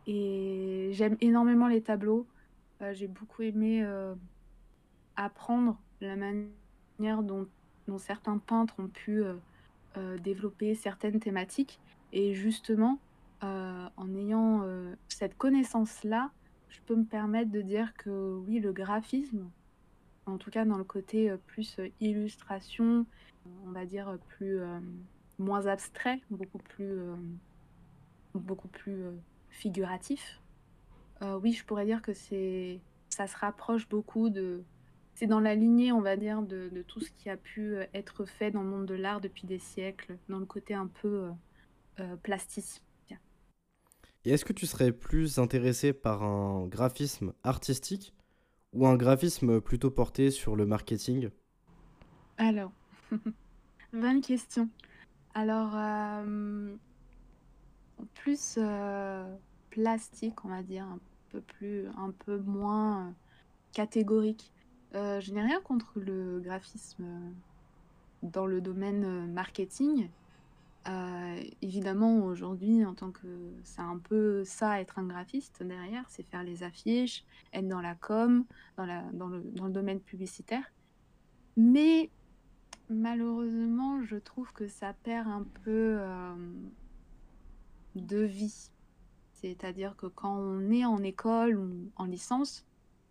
Et 0.06 0.90
j'aime 0.92 1.16
énormément 1.20 1.68
les 1.68 1.80
tableaux. 1.80 2.26
J'ai 2.92 3.08
beaucoup 3.08 3.42
aimé 3.42 3.84
apprendre 5.16 5.80
la 6.00 6.16
manière 6.16 7.22
dont, 7.22 7.46
certains 7.98 8.38
peintres 8.38 8.74
ont 8.78 8.88
pu 8.88 9.24
développer 10.22 10.74
certaines 10.74 11.20
thématiques. 11.20 11.80
Et 12.12 12.34
justement, 12.34 12.98
euh, 13.42 13.88
en 13.96 14.14
ayant 14.14 14.62
euh, 14.62 14.94
cette 15.08 15.36
connaissance-là, 15.38 16.30
je 16.68 16.80
peux 16.86 16.94
me 16.94 17.04
permettre 17.04 17.50
de 17.50 17.62
dire 17.62 17.94
que 17.94 18.36
oui, 18.46 18.60
le 18.60 18.72
graphisme, 18.72 19.48
en 20.26 20.36
tout 20.36 20.50
cas 20.50 20.64
dans 20.64 20.76
le 20.76 20.84
côté 20.84 21.30
euh, 21.30 21.36
plus 21.46 21.78
euh, 21.78 21.88
illustration, 22.00 23.06
on 23.66 23.70
va 23.70 23.86
dire 23.86 24.08
euh, 24.08 24.16
plus 24.28 24.60
euh, 24.60 24.78
moins 25.38 25.66
abstrait, 25.66 26.20
beaucoup 26.30 26.58
plus, 26.58 26.90
euh, 26.90 27.14
beaucoup 28.34 28.68
plus 28.68 29.02
euh, 29.02 29.12
figuratif. 29.48 30.40
Euh, 31.22 31.38
oui, 31.42 31.52
je 31.52 31.64
pourrais 31.64 31.86
dire 31.86 32.02
que 32.02 32.12
c'est, 32.12 32.80
ça 33.08 33.26
se 33.26 33.36
rapproche 33.36 33.88
beaucoup 33.88 34.28
de, 34.28 34.62
c'est 35.20 35.26
dans 35.26 35.40
la 35.40 35.54
lignée, 35.54 35.92
on 35.92 36.00
va 36.00 36.16
dire, 36.16 36.40
de, 36.40 36.70
de 36.70 36.80
tout 36.80 37.00
ce 37.00 37.10
qui 37.10 37.28
a 37.28 37.36
pu 37.36 37.76
euh, 37.76 37.84
être 37.92 38.24
fait 38.24 38.50
dans 38.50 38.62
le 38.62 38.70
monde 38.70 38.86
de 38.86 38.94
l'art 38.94 39.20
depuis 39.20 39.46
des 39.46 39.58
siècles, 39.58 40.16
dans 40.30 40.38
le 40.38 40.46
côté 40.46 40.72
un 40.72 40.86
peu 40.86 41.08
euh, 41.08 41.30
euh, 42.00 42.16
plasticien. 42.16 42.80
Et 44.24 44.30
est-ce 44.30 44.46
que 44.46 44.54
tu 44.54 44.66
serais 44.66 44.92
plus 44.92 45.38
intéressé 45.38 45.92
par 45.92 46.22
un 46.22 46.66
graphisme 46.68 47.34
artistique 47.42 48.14
ou 48.72 48.86
un 48.86 48.96
graphisme 48.96 49.60
plutôt 49.60 49.90
porté 49.90 50.30
sur 50.30 50.56
le 50.56 50.64
marketing? 50.64 51.28
Alors, 52.38 52.72
bonne 53.92 54.22
question. 54.22 54.70
Alors, 55.34 55.76
euh, 55.76 56.74
plus 58.14 58.54
euh, 58.56 59.36
plastique, 59.68 60.46
on 60.46 60.48
va 60.48 60.62
dire, 60.62 60.84
un 60.84 60.98
peu 61.28 61.42
plus, 61.42 61.88
un 61.88 62.10
peu 62.24 62.38
moins 62.38 63.14
catégorique. 63.74 64.50
Euh, 64.94 65.20
je 65.20 65.32
n'ai 65.32 65.42
rien 65.42 65.60
contre 65.60 66.00
le 66.00 66.40
graphisme 66.40 67.04
dans 68.22 68.46
le 68.46 68.60
domaine 68.60 69.04
euh, 69.04 69.26
marketing. 69.26 70.08
Euh, 70.88 71.42
évidemment, 71.62 72.24
aujourd'hui, 72.24 72.84
en 72.84 72.94
tant 72.94 73.10
que 73.10 73.52
c'est 73.62 73.82
un 73.82 73.98
peu 73.98 74.44
ça, 74.44 74.80
être 74.80 74.98
un 74.98 75.04
graphiste 75.04 75.62
derrière, 75.62 76.04
c'est 76.08 76.22
faire 76.22 76.42
les 76.42 76.62
affiches, 76.62 77.24
être 77.52 77.68
dans 77.68 77.80
la 77.80 77.94
com, 77.94 78.44
dans 78.76 79.28
le, 79.28 79.70
domaine 79.70 80.00
publicitaire. 80.00 80.72
Mais 81.56 82.10
malheureusement, 82.88 84.02
je 84.02 84.16
trouve 84.16 84.52
que 84.52 84.68
ça 84.68 84.94
perd 85.04 85.28
un 85.28 85.44
peu 85.64 86.00
de 87.94 88.22
vie. 88.22 88.70
C'est-à-dire 89.34 89.96
que 89.96 90.06
quand 90.06 90.34
on 90.34 90.70
est 90.70 90.86
en 90.86 91.02
école 91.02 91.58
ou 91.58 91.90
en 91.96 92.06
licence 92.06 92.66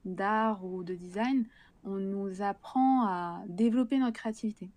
d'art 0.05 0.65
ou 0.65 0.83
de 0.83 0.95
design, 0.95 1.45
on 1.83 1.97
nous 1.97 2.41
apprend 2.41 3.05
à 3.05 3.43
développer 3.47 3.97
notre 3.99 4.17
créativité. 4.19 4.69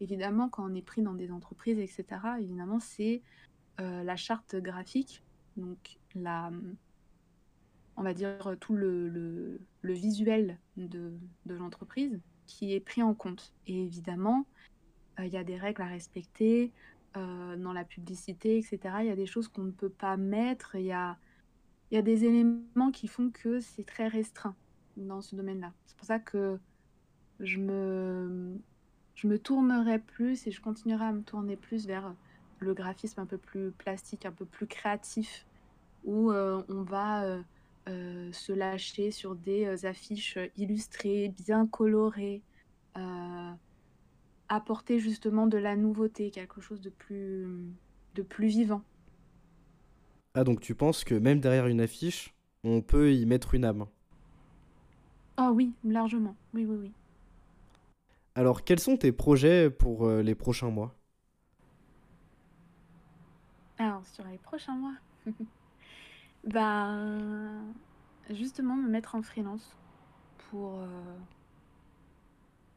Évidemment, 0.00 0.48
quand 0.48 0.68
on 0.68 0.74
est 0.74 0.82
pris 0.82 1.02
dans 1.02 1.14
des 1.14 1.30
entreprises, 1.30 1.78
etc., 1.78 2.04
évidemment, 2.40 2.80
c'est 2.80 3.22
euh, 3.80 4.02
la 4.02 4.16
charte 4.16 4.56
graphique, 4.56 5.22
donc 5.56 5.98
la, 6.14 6.50
on 7.96 8.02
va 8.02 8.14
dire 8.14 8.56
tout 8.60 8.74
le, 8.74 9.08
le- 9.08 9.92
visuel 9.92 10.58
de, 10.76 11.12
de 11.46 11.54
l'entreprise 11.54 12.18
qui 12.46 12.72
est 12.74 12.80
pris 12.80 13.02
en 13.02 13.14
compte. 13.14 13.52
Et 13.66 13.84
évidemment, 13.84 14.46
euh, 15.20 15.26
il 15.26 15.32
y 15.32 15.36
a 15.36 15.44
des 15.44 15.56
règles 15.56 15.82
à 15.82 15.86
respecter 15.86 16.72
euh, 17.16 17.56
dans 17.56 17.72
la 17.72 17.84
publicité, 17.84 18.58
etc. 18.58 18.78
Il 19.00 19.06
y 19.06 19.10
a 19.10 19.16
des 19.16 19.26
choses 19.26 19.48
qu'on 19.48 19.64
ne 19.64 19.70
peut 19.70 19.90
pas 19.90 20.16
mettre. 20.16 20.74
Il 20.76 20.84
y 20.86 20.92
a, 20.92 21.18
il 21.90 21.94
y 21.96 21.98
a 21.98 22.02
des 22.02 22.24
éléments 22.24 22.90
qui 22.92 23.06
font 23.08 23.30
que 23.30 23.60
c'est 23.60 23.84
très 23.84 24.08
restreint 24.08 24.56
dans 24.96 25.22
ce 25.22 25.36
domaine-là. 25.36 25.72
C'est 25.86 25.96
pour 25.96 26.06
ça 26.06 26.18
que 26.18 26.58
je 27.40 27.58
me, 27.58 28.56
je 29.14 29.26
me 29.26 29.38
tournerai 29.38 29.98
plus 29.98 30.46
et 30.46 30.50
je 30.50 30.60
continuerai 30.60 31.04
à 31.04 31.12
me 31.12 31.22
tourner 31.22 31.56
plus 31.56 31.86
vers 31.86 32.14
le 32.62 32.74
graphisme 32.74 33.20
un 33.20 33.26
peu 33.26 33.38
plus 33.38 33.72
plastique, 33.72 34.24
un 34.26 34.32
peu 34.32 34.44
plus 34.44 34.66
créatif, 34.66 35.46
où 36.04 36.30
euh, 36.30 36.62
on 36.68 36.82
va 36.82 37.24
euh, 37.24 37.42
euh, 37.88 38.32
se 38.32 38.52
lâcher 38.52 39.10
sur 39.10 39.34
des 39.34 39.84
affiches 39.84 40.38
illustrées, 40.56 41.34
bien 41.44 41.66
colorées, 41.66 42.42
apporter 44.48 44.98
justement 44.98 45.46
de 45.46 45.56
la 45.56 45.76
nouveauté, 45.76 46.30
quelque 46.30 46.60
chose 46.60 46.80
de 46.80 46.90
plus, 46.90 47.46
de 48.14 48.22
plus 48.22 48.48
vivant. 48.48 48.82
Ah, 50.34 50.44
donc 50.44 50.60
tu 50.60 50.74
penses 50.74 51.04
que 51.04 51.14
même 51.14 51.40
derrière 51.40 51.66
une 51.66 51.80
affiche, 51.80 52.34
on 52.64 52.82
peut 52.82 53.12
y 53.12 53.24
mettre 53.26 53.54
une 53.54 53.64
âme? 53.64 53.86
Oh 55.44 55.50
oui, 55.52 55.74
largement. 55.82 56.36
Oui, 56.54 56.64
oui, 56.64 56.76
oui. 56.80 56.92
Alors, 58.34 58.62
quels 58.64 58.78
sont 58.80 58.98
tes 58.98 59.10
projets 59.10 59.70
pour 59.70 60.06
euh, 60.06 60.20
les 60.22 60.34
prochains 60.34 60.68
mois? 60.70 61.00
Alors, 63.78 64.06
sur 64.06 64.24
les 64.26 64.38
prochains 64.38 64.74
mois, 64.76 64.94
ben, 66.44 67.74
justement, 68.30 68.76
me 68.76 68.88
mettre 68.88 69.14
en 69.14 69.22
freelance 69.22 69.76
pour, 70.50 70.80
euh, 70.80 70.86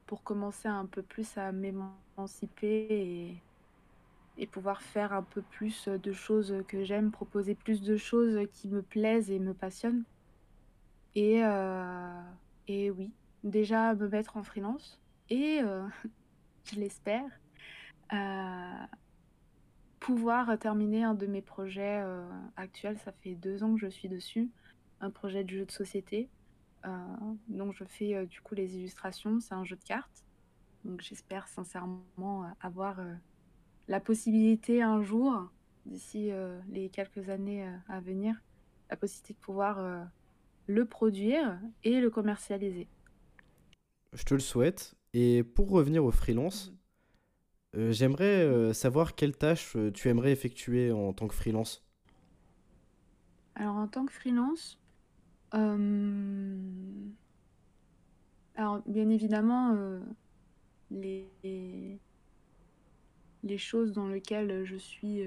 pour 0.07 0.23
commencer 0.23 0.67
un 0.67 0.85
peu 0.87 1.03
plus 1.03 1.37
à 1.37 1.51
m'émanciper 1.51 2.87
et, 2.89 3.43
et 4.37 4.47
pouvoir 4.47 4.81
faire 4.81 5.13
un 5.13 5.23
peu 5.23 5.41
plus 5.43 5.87
de 5.89 6.13
choses 6.13 6.55
que 6.67 6.83
j'aime, 6.85 7.11
proposer 7.11 7.55
plus 7.55 7.81
de 7.81 7.97
choses 7.97 8.47
qui 8.53 8.69
me 8.69 8.81
plaisent 8.83 9.31
et 9.31 9.39
me 9.39 9.53
passionnent. 9.53 10.05
Et, 11.15 11.43
euh, 11.43 12.21
et 12.67 12.91
oui, 12.91 13.11
déjà 13.43 13.93
me 13.95 14.07
mettre 14.07 14.37
en 14.37 14.43
freelance 14.43 14.99
et, 15.29 15.59
euh, 15.61 15.87
je 16.65 16.79
l'espère, 16.79 17.29
euh, 18.13 18.85
pouvoir 19.99 20.57
terminer 20.59 21.03
un 21.03 21.15
de 21.15 21.25
mes 21.25 21.41
projets 21.41 22.01
euh, 22.03 22.27
actuels. 22.55 22.97
Ça 22.99 23.11
fait 23.11 23.35
deux 23.35 23.63
ans 23.63 23.73
que 23.73 23.79
je 23.79 23.87
suis 23.87 24.09
dessus, 24.09 24.49
un 25.01 25.09
projet 25.09 25.43
de 25.43 25.49
jeu 25.49 25.65
de 25.65 25.71
société. 25.71 26.29
Donc 27.47 27.73
je 27.73 27.83
fais 27.83 28.27
du 28.27 28.41
coup 28.41 28.53
les 28.53 28.75
illustrations, 28.77 29.39
c'est 29.39 29.55
un 29.55 29.63
jeu 29.63 29.75
de 29.75 29.83
cartes. 29.83 30.23
Donc 30.83 31.01
j'espère 31.01 31.47
sincèrement 31.47 32.45
avoir 32.61 33.01
la 33.87 33.99
possibilité 33.99 34.83
un 34.83 35.01
jour, 35.01 35.49
d'ici 35.87 36.29
les 36.69 36.89
quelques 36.89 37.29
années 37.29 37.67
à 37.89 37.99
venir, 38.01 38.39
la 38.91 38.97
possibilité 38.97 39.33
de 39.33 39.39
pouvoir 39.39 40.07
le 40.67 40.85
produire 40.85 41.59
et 41.83 41.99
le 41.99 42.09
commercialiser. 42.09 42.87
Je 44.13 44.23
te 44.23 44.33
le 44.33 44.39
souhaite. 44.39 44.95
Et 45.13 45.43
pour 45.43 45.69
revenir 45.69 46.03
au 46.03 46.11
freelance, 46.11 46.73
euh, 47.75 47.91
j'aimerais 47.91 48.43
euh, 48.43 48.73
savoir 48.73 49.15
quelles 49.15 49.37
tâches 49.37 49.75
euh, 49.75 49.91
tu 49.91 50.09
aimerais 50.09 50.31
effectuer 50.31 50.91
en 50.91 51.13
tant 51.13 51.27
que 51.27 51.33
freelance. 51.33 51.83
Alors 53.55 53.75
en 53.75 53.87
tant 53.87 54.05
que 54.05 54.11
freelance, 54.11 54.79
alors 55.51 55.77
bien 58.85 59.09
évidemment, 59.09 59.73
les, 60.91 61.29
les 63.43 63.57
choses 63.57 63.93
dans 63.93 64.09
lesquelles 64.09 64.65
je 64.65 64.75
suis, 64.75 65.23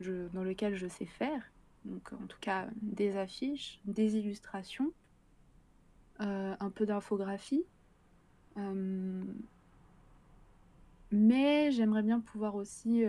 je, 0.00 0.28
dans 0.28 0.42
lesquelles 0.42 0.76
je 0.76 0.86
sais 0.86 1.04
faire, 1.04 1.52
donc 1.84 2.12
en 2.12 2.26
tout 2.26 2.38
cas 2.40 2.68
des 2.82 3.16
affiches, 3.16 3.80
des 3.84 4.16
illustrations, 4.16 4.92
euh, 6.20 6.54
un 6.58 6.70
peu 6.70 6.86
d'infographie, 6.86 7.64
euh, 8.56 9.24
Mais 11.10 11.70
j'aimerais 11.72 12.02
bien 12.02 12.20
pouvoir 12.20 12.54
aussi 12.54 13.04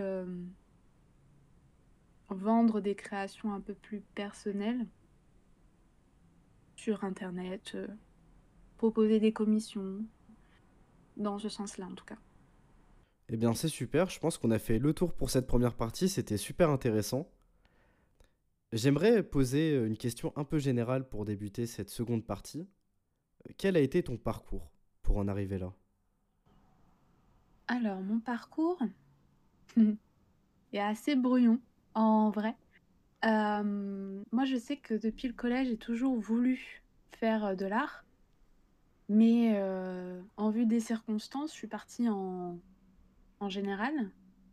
vendre 2.30 2.80
des 2.80 2.94
créations 2.94 3.52
un 3.52 3.60
peu 3.60 3.74
plus 3.74 4.00
personnelles 4.14 4.86
sur 6.76 7.04
Internet, 7.04 7.76
proposer 8.78 9.20
des 9.20 9.32
commissions, 9.32 10.04
dans 11.16 11.38
ce 11.38 11.48
sens-là 11.48 11.86
en 11.86 11.94
tout 11.94 12.04
cas. 12.04 12.18
Eh 13.28 13.36
bien 13.36 13.54
c'est 13.54 13.68
super, 13.68 14.10
je 14.10 14.18
pense 14.18 14.38
qu'on 14.38 14.50
a 14.50 14.58
fait 14.58 14.78
le 14.78 14.92
tour 14.92 15.12
pour 15.14 15.30
cette 15.30 15.46
première 15.46 15.74
partie, 15.74 16.08
c'était 16.08 16.36
super 16.36 16.70
intéressant. 16.70 17.28
J'aimerais 18.72 19.22
poser 19.22 19.76
une 19.76 19.98
question 19.98 20.32
un 20.34 20.44
peu 20.44 20.58
générale 20.58 21.06
pour 21.06 21.26
débuter 21.26 21.66
cette 21.66 21.90
seconde 21.90 22.24
partie. 22.24 22.66
Quel 23.58 23.76
a 23.76 23.80
été 23.80 24.02
ton 24.02 24.16
parcours 24.16 24.72
pour 25.02 25.18
en 25.18 25.28
arriver 25.28 25.58
là? 25.58 25.74
Alors 27.68 28.00
mon 28.00 28.18
parcours 28.18 28.80
est 30.72 30.78
assez 30.78 31.16
brouillon 31.16 31.60
en 31.94 32.30
vrai. 32.30 32.56
moi 33.22 34.44
je 34.46 34.56
sais 34.58 34.78
que 34.78 34.94
depuis 34.94 35.28
le 35.28 35.34
collège 35.34 35.68
j'ai 35.68 35.76
toujours 35.76 36.18
voulu 36.18 36.82
faire 37.10 37.54
de 37.56 37.66
l'art. 37.66 38.06
Mais 39.10 39.60
en 40.38 40.50
vue 40.50 40.64
des 40.64 40.80
circonstances, 40.80 41.50
je 41.50 41.56
suis 41.56 41.66
partie 41.66 42.08
en, 42.08 42.58
en 43.40 43.48
général. 43.50 43.92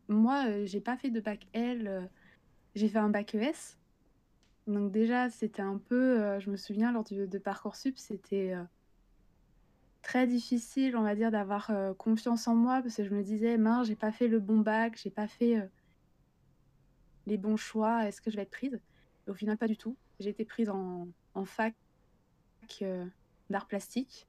Moi, 0.09 0.65
j'ai 0.65 0.81
pas 0.81 0.97
fait 0.97 1.11
de 1.11 1.21
bac 1.21 1.47
L, 1.53 2.09
j'ai 2.75 2.89
fait 2.89 2.97
un 2.97 3.09
bac 3.09 3.33
ES. 3.35 3.78
Donc 4.69 4.91
déjà, 4.91 5.31
c'était 5.31 5.63
un 5.63 5.79
peu, 5.79 6.39
je 6.39 6.51
me 6.51 6.55
souviens 6.55 6.91
lors 6.91 7.03
de 7.03 7.37
Parcoursup, 7.39 7.97
c'était 7.97 8.53
très 10.03 10.27
difficile, 10.27 10.95
on 10.95 11.01
va 11.01 11.15
dire, 11.15 11.31
d'avoir 11.31 11.71
confiance 11.97 12.47
en 12.47 12.53
moi 12.53 12.79
parce 12.83 12.97
que 12.97 13.03
je 13.03 13.09
me 13.09 13.23
disais, 13.23 13.57
mince, 13.57 13.87
j'ai 13.87 13.95
pas 13.95 14.11
fait 14.11 14.27
le 14.27 14.39
bon 14.39 14.59
bac, 14.59 14.95
j'ai 15.01 15.09
pas 15.09 15.25
fait 15.27 15.67
les 17.25 17.37
bons 17.37 17.57
choix, 17.57 18.07
est-ce 18.07 18.21
que 18.21 18.29
je 18.29 18.35
vais 18.35 18.43
être 18.43 18.51
prise? 18.51 18.79
Au 19.27 19.33
final, 19.33 19.57
pas 19.57 19.67
du 19.67 19.75
tout. 19.75 19.97
J'ai 20.19 20.29
été 20.29 20.45
prise 20.45 20.69
en, 20.69 21.07
en 21.33 21.45
fac 21.45 21.73
d'art 23.49 23.65
plastique. 23.65 24.27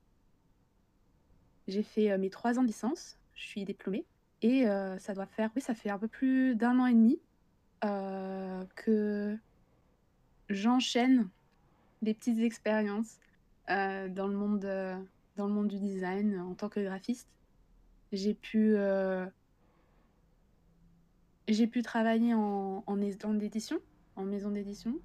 J'ai 1.69 1.83
fait 1.83 2.17
mes 2.17 2.31
trois 2.31 2.59
ans 2.59 2.63
de 2.63 2.67
licence, 2.67 3.19
je 3.35 3.45
suis 3.45 3.67
diplômée. 3.67 4.07
Et 4.41 4.65
ça 4.97 5.13
doit 5.13 5.27
faire, 5.27 5.51
oui, 5.55 5.61
ça 5.61 5.75
fait 5.75 5.91
un 5.91 5.99
peu 5.99 6.09
plus 6.09 6.57
d'un 6.57 6.79
an 6.79 6.87
et 6.87 6.95
demi 6.95 7.21
que 8.75 9.39
j'enchaîne 10.51 11.29
des 12.03 12.15
petites 12.15 12.41
expériences 12.41 13.19
dans, 13.69 14.27
le 14.27 14.35
monde, 14.35 14.61
dans 15.37 15.47
le 15.47 15.53
monde 15.53 15.69
du 15.69 15.79
design 15.79 16.39
en 16.41 16.55
tant 16.55 16.69
que 16.69 16.81
graphiste. 16.81 17.29
J'ai 18.13 18.35
pu, 18.35 18.77
j'ai 21.47 21.67
pu 21.67 21.83
travailler 21.83 22.35
en, 22.35 22.83
maison 22.97 23.35
d'édition, 23.35 23.79
en 24.17 24.25
maison 24.25 24.51
d'édition. 24.51 24.99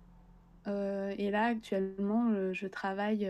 et 0.65 1.29
là, 1.29 1.45
actuellement, 1.45 2.53
je 2.53 2.67
travaille 2.67 3.29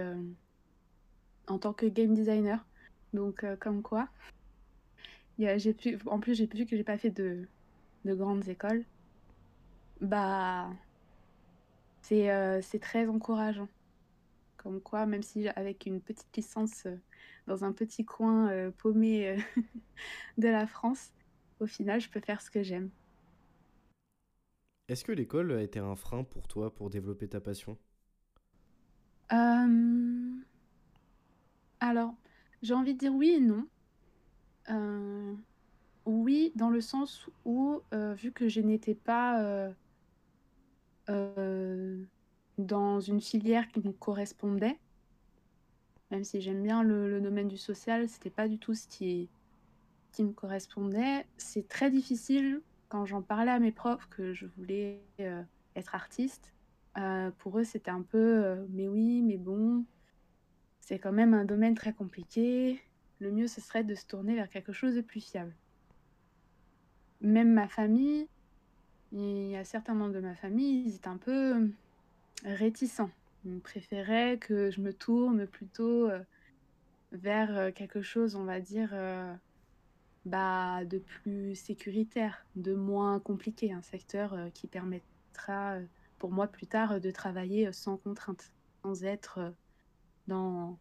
en 1.47 1.59
tant 1.59 1.73
que 1.73 1.85
game 1.85 2.13
designer. 2.13 2.65
Donc, 3.13 3.43
euh, 3.43 3.55
comme 3.55 3.81
quoi. 3.81 4.07
j'ai 5.37 5.73
pu, 5.73 5.97
en 6.05 6.19
plus, 6.19 6.35
j'ai 6.35 6.47
vu 6.47 6.65
que 6.65 6.75
j'ai 6.75 6.83
pas 6.83 6.97
fait 6.97 7.11
de, 7.11 7.47
de 8.03 8.13
grandes 8.13 8.47
écoles. 8.47 8.83
Bah, 10.01 10.69
c'est 12.07 12.31
euh, 12.31 12.61
c'est 12.61 12.79
très 12.79 13.07
encourageant. 13.07 13.67
Comme 14.57 14.81
quoi, 14.81 15.05
même 15.05 15.23
si 15.23 15.47
avec 15.49 15.85
une 15.85 16.01
petite 16.01 16.35
licence 16.35 16.85
euh, 16.85 16.95
dans 17.47 17.63
un 17.63 17.71
petit 17.71 18.05
coin 18.05 18.71
paumé 18.77 19.37
de 20.37 20.47
la 20.47 20.65
France, 20.67 21.13
au 21.59 21.67
final, 21.67 22.01
je 22.01 22.09
peux 22.09 22.19
faire 22.19 22.41
ce 22.41 22.49
que 22.49 22.63
j'aime. 22.63 22.89
Est-ce 24.87 25.03
que 25.03 25.11
l'école 25.11 25.51
a 25.51 25.61
été 25.61 25.79
un 25.79 25.95
frein 25.95 26.23
pour 26.23 26.47
toi 26.47 26.73
pour 26.73 26.89
développer 26.89 27.27
ta 27.27 27.39
passion? 27.39 27.77
Alors, 31.79 32.15
j'ai 32.61 32.73
envie 32.73 32.93
de 32.93 32.99
dire 32.99 33.13
oui 33.13 33.29
et 33.29 33.39
non. 33.39 33.67
Euh, 34.69 35.35
oui, 36.05 36.51
dans 36.55 36.69
le 36.69 36.81
sens 36.81 37.29
où, 37.45 37.81
euh, 37.93 38.13
vu 38.15 38.31
que 38.31 38.47
je 38.47 38.61
n'étais 38.61 38.95
pas 38.95 39.41
euh, 39.41 39.71
dans 41.07 42.99
une 42.99 43.21
filière 43.21 43.67
qui 43.67 43.79
me 43.81 43.91
correspondait, 43.91 44.79
même 46.11 46.23
si 46.23 46.41
j'aime 46.41 46.61
bien 46.61 46.83
le, 46.83 47.19
domaine 47.19 47.47
du 47.47 47.57
social, 47.57 48.07
c'était 48.07 48.29
pas 48.29 48.47
du 48.47 48.57
tout 48.57 48.73
ce 48.73 48.87
qui, 48.87 49.29
me 50.19 50.31
correspondait. 50.31 51.25
C'est 51.37 51.67
très 51.67 51.91
difficile 51.91 52.61
quand 52.87 53.05
j'en 53.05 53.21
parlais 53.21 53.51
à 53.51 53.59
mes 53.59 53.71
profs 53.71 54.07
que 54.09 54.33
je 54.33 54.45
voulais 54.45 55.01
être 55.75 55.95
artiste. 55.95 56.53
pour 57.39 57.59
eux, 57.59 57.63
c'était 57.63 57.91
un 57.91 58.01
peu, 58.01 58.65
mais 58.69 58.87
oui, 58.87 59.21
mais 59.21 59.37
bon, 59.37 59.85
c'est 60.79 60.99
quand 60.99 61.11
même 61.11 61.33
un 61.33 61.45
domaine 61.45 61.73
très 61.73 61.93
compliqué. 61.93 62.79
Le 63.19 63.31
mieux, 63.31 63.47
ce 63.47 63.59
serait 63.59 63.83
de 63.83 63.95
se 63.95 64.05
tourner 64.05 64.35
vers 64.35 64.49
quelque 64.49 64.71
chose 64.71 64.95
de 64.95 65.01
plus 65.01 65.19
fiable. 65.19 65.55
Même 67.21 67.51
ma 67.51 67.67
famille, 67.67 68.27
il 69.15 69.49
y 69.49 69.55
a 69.55 69.63
certains 69.63 69.93
membres 69.93 70.13
de 70.13 70.19
ma 70.19 70.35
famille, 70.35 70.83
ils 70.87 70.95
étaient 70.95 71.07
un 71.07 71.17
peu 71.17 71.69
réticents. 72.43 73.09
Ils 73.45 73.59
préféraient 73.59 74.37
que 74.37 74.71
je 74.71 74.81
me 74.81 74.93
tourne 74.93 75.47
plutôt 75.47 76.09
euh, 76.09 76.19
vers 77.11 77.57
euh, 77.57 77.71
quelque 77.71 78.01
chose, 78.01 78.35
on 78.35 78.43
va 78.43 78.59
dire, 78.59 78.89
euh, 78.93 79.33
bah, 80.25 80.85
de 80.85 80.97
plus 80.97 81.55
sécuritaire, 81.55 82.45
de 82.55 82.73
moins 82.75 83.19
compliqué, 83.19 83.71
un 83.71 83.81
secteur 83.81 84.35
qui 84.53 84.67
permettra 84.67 85.77
pour 86.19 86.31
moi 86.31 86.47
plus 86.47 86.67
tard 86.67 86.99
de 86.99 87.11
travailler 87.11 87.71
sans 87.71 87.97
contrainte, 87.97 88.51
sans 88.83 89.03
être 89.03 89.53
dans, 90.27 90.77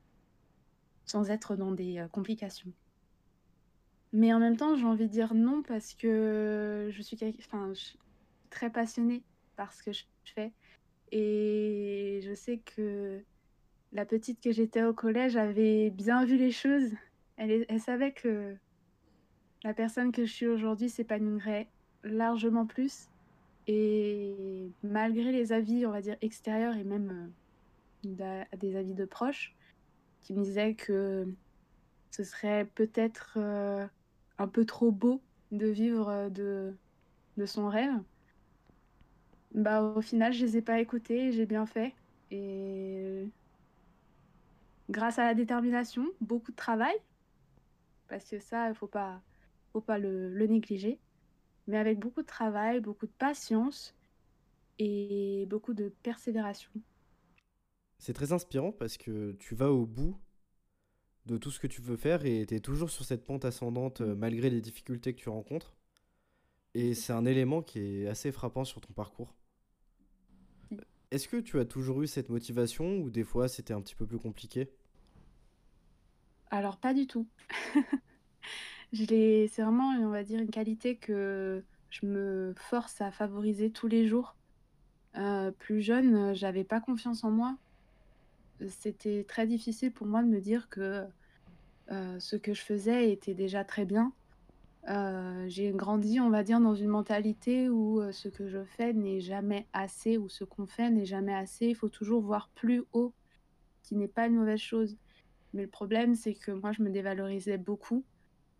sans 1.04 1.30
être 1.30 1.56
dans 1.56 1.72
des 1.72 1.98
euh, 1.98 2.08
complications. 2.08 2.72
Mais 4.12 4.32
en 4.32 4.38
même 4.38 4.56
temps, 4.56 4.76
j'ai 4.76 4.84
envie 4.84 5.06
de 5.06 5.12
dire 5.12 5.34
non 5.34 5.62
parce 5.62 5.94
que 5.94 6.88
je 6.92 7.02
suis, 7.02 7.18
enfin, 7.40 7.72
très 8.54 8.70
passionnée 8.70 9.22
par 9.56 9.72
ce 9.72 9.82
que 9.82 9.92
je 9.92 10.04
fais. 10.34 10.52
Et 11.12 12.20
je 12.22 12.34
sais 12.34 12.58
que 12.58 13.20
la 13.92 14.06
petite 14.06 14.40
que 14.40 14.52
j'étais 14.52 14.82
au 14.82 14.94
collège 14.94 15.36
avait 15.36 15.90
bien 15.90 16.24
vu 16.24 16.36
les 16.36 16.52
choses. 16.52 16.90
Elle, 17.36 17.66
elle 17.68 17.80
savait 17.80 18.12
que 18.12 18.56
la 19.64 19.74
personne 19.74 20.12
que 20.12 20.24
je 20.24 20.32
suis 20.32 20.46
aujourd'hui 20.46 20.88
s'épanouirait 20.88 21.68
largement 22.04 22.66
plus. 22.66 23.08
Et 23.66 24.70
malgré 24.82 25.32
les 25.32 25.52
avis, 25.52 25.86
on 25.86 25.90
va 25.90 26.00
dire, 26.00 26.16
extérieurs 26.20 26.76
et 26.76 26.84
même 26.84 27.32
euh, 28.06 28.44
des 28.56 28.76
avis 28.76 28.94
de 28.94 29.04
proches 29.04 29.54
qui 30.20 30.34
me 30.34 30.42
disaient 30.42 30.74
que 30.74 31.26
ce 32.10 32.24
serait 32.24 32.66
peut-être 32.74 33.34
euh, 33.36 33.86
un 34.38 34.48
peu 34.48 34.64
trop 34.64 34.92
beau 34.92 35.20
de 35.50 35.66
vivre 35.66 36.08
euh, 36.08 36.28
de, 36.28 36.74
de 37.36 37.46
son 37.46 37.68
rêve. 37.68 37.94
Bah, 39.54 39.82
au 39.82 40.00
final, 40.02 40.32
je 40.32 40.44
les 40.44 40.56
ai 40.58 40.62
pas 40.62 40.80
écoutés, 40.80 41.32
j'ai 41.32 41.46
bien 41.46 41.66
fait. 41.66 41.94
Et 42.30 43.26
grâce 44.88 45.18
à 45.18 45.24
la 45.26 45.34
détermination, 45.34 46.06
beaucoup 46.22 46.50
de 46.52 46.56
travail, 46.56 46.94
parce 48.08 48.24
que 48.28 48.38
ça, 48.38 48.68
il 48.68 48.74
faut 48.74 48.86
pas, 48.86 49.20
faut 49.72 49.80
pas 49.80 49.98
le, 49.98 50.28
le 50.30 50.46
négliger, 50.46 50.98
mais 51.68 51.78
avec 51.78 51.98
beaucoup 52.00 52.22
de 52.22 52.26
travail, 52.26 52.80
beaucoup 52.80 53.06
de 53.06 53.12
patience 53.18 53.94
et 54.78 55.46
beaucoup 55.48 55.74
de 55.74 55.90
persévération. 56.02 56.70
C'est 57.98 58.12
très 58.12 58.30
inspirant 58.32 58.70
parce 58.70 58.96
que 58.96 59.32
tu 59.40 59.56
vas 59.56 59.72
au 59.72 59.84
bout 59.84 60.16
de 61.26 61.36
tout 61.36 61.50
ce 61.50 61.60
que 61.60 61.66
tu 61.66 61.82
veux 61.82 61.96
faire 61.98 62.24
et 62.24 62.46
tu 62.46 62.54
es 62.54 62.60
toujours 62.60 62.88
sur 62.90 63.04
cette 63.04 63.24
pente 63.24 63.44
ascendante 63.44 64.00
euh, 64.00 64.14
malgré 64.14 64.48
les 64.50 64.60
difficultés 64.62 65.14
que 65.14 65.20
tu 65.20 65.28
rencontres. 65.28 65.74
Et 66.74 66.94
c'est 66.94 67.12
un 67.14 67.24
élément 67.24 67.62
qui 67.62 67.80
est 67.80 68.06
assez 68.08 68.30
frappant 68.32 68.64
sur 68.64 68.80
ton 68.80 68.92
parcours. 68.92 69.34
Est-ce 71.14 71.28
que 71.28 71.36
tu 71.36 71.60
as 71.60 71.64
toujours 71.64 72.02
eu 72.02 72.06
cette 72.06 72.28
motivation 72.28 72.98
ou 72.98 73.08
des 73.08 73.24
fois 73.24 73.48
c'était 73.48 73.72
un 73.72 73.80
petit 73.80 73.94
peu 73.94 74.06
plus 74.06 74.18
compliqué? 74.18 74.68
Alors 76.50 76.76
pas 76.76 76.92
du 76.92 77.06
tout. 77.06 77.26
c'est 78.92 79.48
vraiment, 79.58 79.90
on 79.90 80.10
va 80.10 80.24
dire, 80.24 80.40
une 80.40 80.50
qualité 80.50 80.96
que 80.96 81.62
je 81.90 82.06
me 82.06 82.52
force 82.56 83.00
à 83.00 83.10
favoriser 83.10 83.70
tous 83.70 83.88
les 83.88 84.06
jours. 84.06 84.36
Euh, 85.16 85.52
plus 85.52 85.80
jeune, 85.80 86.34
j'avais 86.34 86.64
pas 86.64 86.80
confiance 86.80 87.24
en 87.24 87.30
moi 87.30 87.56
c'était 88.68 89.24
très 89.24 89.46
difficile 89.46 89.92
pour 89.92 90.06
moi 90.06 90.22
de 90.22 90.28
me 90.28 90.40
dire 90.40 90.68
que 90.68 91.04
euh, 91.90 92.20
ce 92.20 92.36
que 92.36 92.54
je 92.54 92.62
faisais 92.62 93.10
était 93.10 93.34
déjà 93.34 93.64
très 93.64 93.84
bien. 93.84 94.12
Euh, 94.88 95.46
j'ai 95.48 95.70
grandi, 95.72 96.20
on 96.20 96.28
va 96.28 96.42
dire, 96.42 96.60
dans 96.60 96.74
une 96.74 96.90
mentalité 96.90 97.70
où 97.70 98.00
euh, 98.00 98.12
ce 98.12 98.28
que 98.28 98.48
je 98.48 98.64
fais 98.64 98.92
n'est 98.92 99.20
jamais 99.20 99.66
assez, 99.72 100.18
ou 100.18 100.28
ce 100.28 100.44
qu'on 100.44 100.66
fait 100.66 100.90
n'est 100.90 101.06
jamais 101.06 101.34
assez. 101.34 101.68
Il 101.68 101.74
faut 101.74 101.88
toujours 101.88 102.20
voir 102.20 102.50
plus 102.54 102.84
haut, 102.92 103.14
qui 103.82 103.96
n'est 103.96 104.08
pas 104.08 104.26
une 104.26 104.36
mauvaise 104.36 104.60
chose. 104.60 104.98
Mais 105.54 105.62
le 105.62 105.68
problème, 105.68 106.14
c'est 106.14 106.34
que 106.34 106.50
moi, 106.50 106.72
je 106.72 106.82
me 106.82 106.90
dévalorisais 106.90 107.56
beaucoup, 107.56 108.04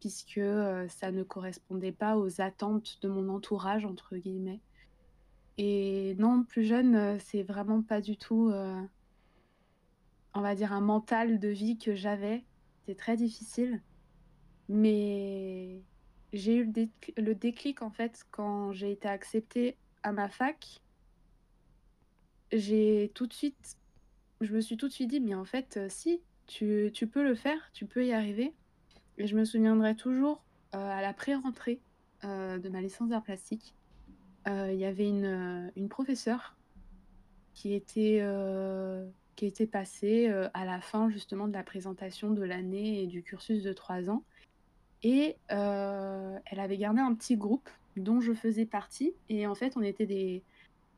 puisque 0.01 0.39
euh, 0.39 0.89
ça 0.89 1.11
ne 1.13 1.23
correspondait 1.23 1.93
pas 1.93 2.17
aux 2.17 2.41
attentes 2.41 2.99
de 3.03 3.09
mon 3.09 3.29
entourage, 3.29 3.85
entre 3.85 4.17
guillemets. 4.17 4.61
Et 5.59 6.17
non, 6.19 6.43
plus 6.43 6.65
jeune, 6.65 7.19
c'est 7.21 7.43
vraiment 7.43 7.83
pas 7.83 8.01
du 8.01 8.17
tout, 8.17 8.51
on 10.35 10.41
va 10.41 10.55
dire, 10.57 10.73
un 10.73 10.81
mental 10.81 11.39
de 11.39 11.49
vie 11.49 11.79
que 11.79 11.95
j'avais. 11.95 12.45
C'était 12.81 12.97
très 12.97 13.17
difficile. 13.17 13.81
Mais 14.69 15.85
j'ai 16.35 16.57
eu 16.57 16.73
le 17.17 17.35
déclic, 17.35 17.81
en 17.81 17.91
fait 17.91 18.27
quand 18.31 18.73
j'ai 18.73 18.91
été 18.91 19.09
acceptée 19.09 19.77
à 20.03 20.13
ma 20.13 20.29
fac. 20.29 20.83
J'ai 22.53 23.11
tout 23.15 23.27
de 23.27 23.33
suite, 23.33 23.77
je 24.41 24.53
me 24.53 24.61
suis 24.61 24.77
tout 24.77 24.89
de 24.89 24.93
suite 24.93 25.11
dit, 25.11 25.21
mais 25.21 25.35
en 25.35 25.45
fait, 25.45 25.81
si, 25.89 26.21
tu, 26.47 26.91
tu 26.93 27.07
peux 27.07 27.23
le 27.23 27.35
faire, 27.35 27.71
tu 27.73 27.87
peux 27.87 28.05
y 28.05 28.13
arriver. 28.13 28.53
Et 29.17 29.27
je 29.27 29.37
me 29.37 29.45
souviendrai 29.45 29.95
toujours, 29.95 30.43
euh, 30.75 30.91
à 30.91 31.01
la 31.03 31.13
pré-rentrée 31.13 31.81
euh, 32.25 32.59
de 32.59 32.69
ma 32.69 32.81
licence 32.81 33.09
d'art 33.09 33.23
plastique, 33.23 33.75
euh, 34.49 34.71
il 34.73 34.79
y 34.79 34.85
avait 34.85 35.09
une, 35.09 35.73
une 35.77 35.89
professeure 35.89 36.57
qui 37.55 37.75
était, 37.75 38.21
qui 39.37 39.47
était 39.47 39.69
passée 39.69 40.27
à 40.55 40.65
la 40.65 40.81
fin 40.81 41.09
justement 41.09 41.47
de 41.47 41.53
la 41.53 41.63
présentation 41.63 42.33
de 42.33 42.43
l'année 42.43 43.03
et 43.03 43.07
du 43.07 43.23
cursus 43.23 43.63
de 43.63 43.73
trois 43.73 44.11
ans. 44.11 44.25
Et 45.05 45.37
elle 45.49 46.59
avait 46.59 46.79
gardé 46.79 47.01
un 47.01 47.15
petit 47.15 47.37
groupe 47.37 47.69
dont 47.97 48.21
je 48.21 48.33
faisais 48.33 48.67
partie. 48.67 49.15
Et 49.29 49.47
en 49.47 49.55
fait, 49.55 49.77
on 49.77 49.83
était 49.83 50.07
des, 50.07 50.43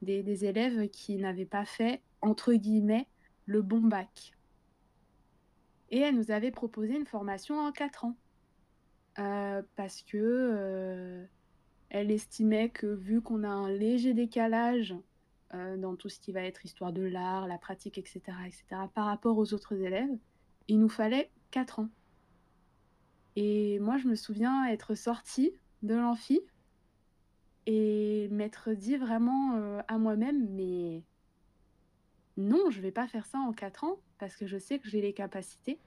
des, 0.02 0.44
élèves 0.44 0.88
qui 0.88 1.16
n'avaient 1.16 1.44
pas 1.44 1.64
fait, 1.64 2.00
entre 2.20 2.54
guillemets, 2.54 3.06
le 3.46 3.62
bon 3.62 3.80
bac. 3.80 4.32
Et 5.90 6.00
elle 6.00 6.16
nous 6.16 6.30
avait 6.30 6.50
proposé 6.50 6.96
une 6.96 7.06
formation 7.06 7.58
en 7.58 7.72
4 7.72 8.04
ans. 8.04 8.16
Euh, 9.18 9.62
parce 9.76 10.02
que 10.02 10.18
euh, 10.18 11.24
elle 11.88 12.10
estimait 12.10 12.68
que 12.68 12.86
vu 12.86 13.22
qu'on 13.22 13.44
a 13.44 13.48
un 13.48 13.70
léger 13.70 14.12
décalage 14.12 14.94
euh, 15.54 15.78
dans 15.78 15.96
tout 15.96 16.10
ce 16.10 16.20
qui 16.20 16.32
va 16.32 16.42
être 16.42 16.66
histoire 16.66 16.92
de 16.92 17.02
l'art, 17.02 17.46
la 17.46 17.56
pratique, 17.56 17.96
etc., 17.96 18.20
etc., 18.44 18.64
par 18.94 19.06
rapport 19.06 19.38
aux 19.38 19.54
autres 19.54 19.74
élèves, 19.74 20.10
il 20.68 20.80
nous 20.80 20.88
fallait 20.90 21.30
4 21.50 21.78
ans. 21.78 21.88
Et 23.36 23.78
moi, 23.78 23.98
je 23.98 24.08
me 24.08 24.14
souviens 24.14 24.66
être 24.66 24.94
sortie 24.94 25.52
de 25.82 25.94
l'amphi 25.94 26.40
et 27.66 28.28
m'être 28.30 28.72
dit 28.72 28.96
vraiment 28.96 29.80
à 29.88 29.98
moi-même, 29.98 30.48
mais 30.54 31.02
non, 32.36 32.70
je 32.70 32.80
vais 32.80 32.90
pas 32.92 33.06
faire 33.06 33.26
ça 33.26 33.38
en 33.38 33.52
4 33.52 33.84
ans 33.84 33.98
parce 34.18 34.36
que 34.36 34.46
je 34.46 34.58
sais 34.58 34.78
que 34.78 34.88
j'ai 34.88 35.00
les 35.00 35.12
capacités. 35.12 35.78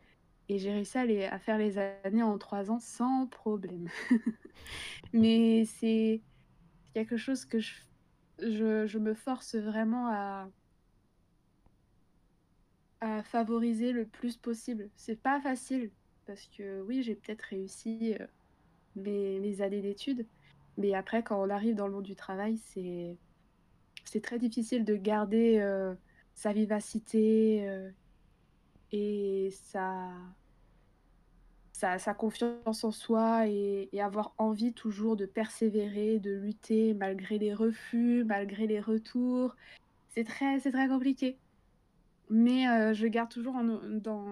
Et 0.52 0.58
j'ai 0.58 0.72
réussi 0.72 0.98
à, 0.98 1.38
faire 1.38 1.60
les 1.60 1.78
années 1.78 2.24
en 2.24 2.38
3 2.40 2.72
ans 2.72 2.80
sans 2.80 3.28
problème. 3.28 3.88
Mais 5.14 5.64
c'est 5.66 6.22
quelque 6.96 7.18
chose 7.18 7.46
que 7.46 7.60
je, 8.40 8.98
me 8.98 9.14
force 9.14 9.56
vraiment 9.56 10.08
à, 10.08 10.50
à 13.02 13.22
favoriser 13.22 13.92
le 13.92 14.08
plus 14.08 14.38
possible. 14.38 14.90
C'est 14.96 15.22
pas 15.22 15.40
facile 15.40 15.92
parce 16.30 16.48
que 16.56 16.84
oui, 16.84 17.02
j'ai 17.02 17.16
peut-être 17.16 17.42
réussi 17.42 18.16
euh, 18.20 18.28
mes, 18.96 19.62
années 19.62 19.82
d'études. 19.82 20.28
Mais 20.78 20.94
après, 20.94 21.24
quand 21.24 21.44
on 21.44 21.50
arrive 21.50 21.74
dans 21.74 21.88
le 21.88 21.94
monde 21.94 22.04
du 22.04 22.16
travail, 22.16 22.60
c'est 24.06 24.22
très 24.22 24.38
difficile 24.38 24.86
de 24.86 24.96
garder 24.96 25.58
euh, 25.58 25.96
sa 26.36 26.54
vivacité 26.54 27.68
euh, 27.68 27.90
et 28.92 29.50
sa, 29.64 30.12
sa, 31.72 32.14
confiance 32.14 32.84
en 32.84 32.92
soi 32.92 33.48
et, 33.48 33.90
avoir 34.00 34.36
envie 34.38 34.74
toujours 34.74 35.16
de 35.16 35.26
persévérer, 35.26 36.20
de 36.20 36.36
lutter 36.36 36.94
malgré 36.94 37.40
les 37.40 37.56
refus, 37.56 38.24
malgré 38.24 38.68
les 38.68 38.80
retours. 38.80 39.56
C'est 40.10 40.26
très, 40.26 40.60
très 40.60 40.88
compliqué. 40.88 41.40
Mais 42.30 42.94
je 42.94 43.08
garde 43.08 43.32
toujours 43.32 43.56
dans, 43.64 44.26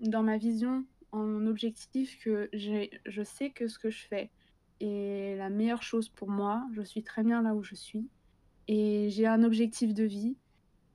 dans 0.00 0.22
ma 0.22 0.38
vision, 0.38 0.84
en 1.12 1.46
objectif, 1.46 2.18
que 2.22 2.48
je 2.52 3.22
sais 3.22 3.50
que 3.50 3.68
ce 3.68 3.78
que 3.78 3.90
je 3.90 4.06
fais 4.06 4.30
est 4.80 5.36
la 5.36 5.50
meilleure 5.50 5.82
chose 5.82 6.08
pour 6.08 6.28
moi. 6.28 6.66
Je 6.72 6.82
suis 6.82 7.02
très 7.02 7.22
bien 7.22 7.42
là 7.42 7.54
où 7.54 7.62
je 7.62 7.74
suis 7.74 8.08
et 8.68 9.08
j'ai 9.10 9.26
un 9.26 9.42
objectif 9.42 9.94
de 9.94 10.04
vie 10.04 10.36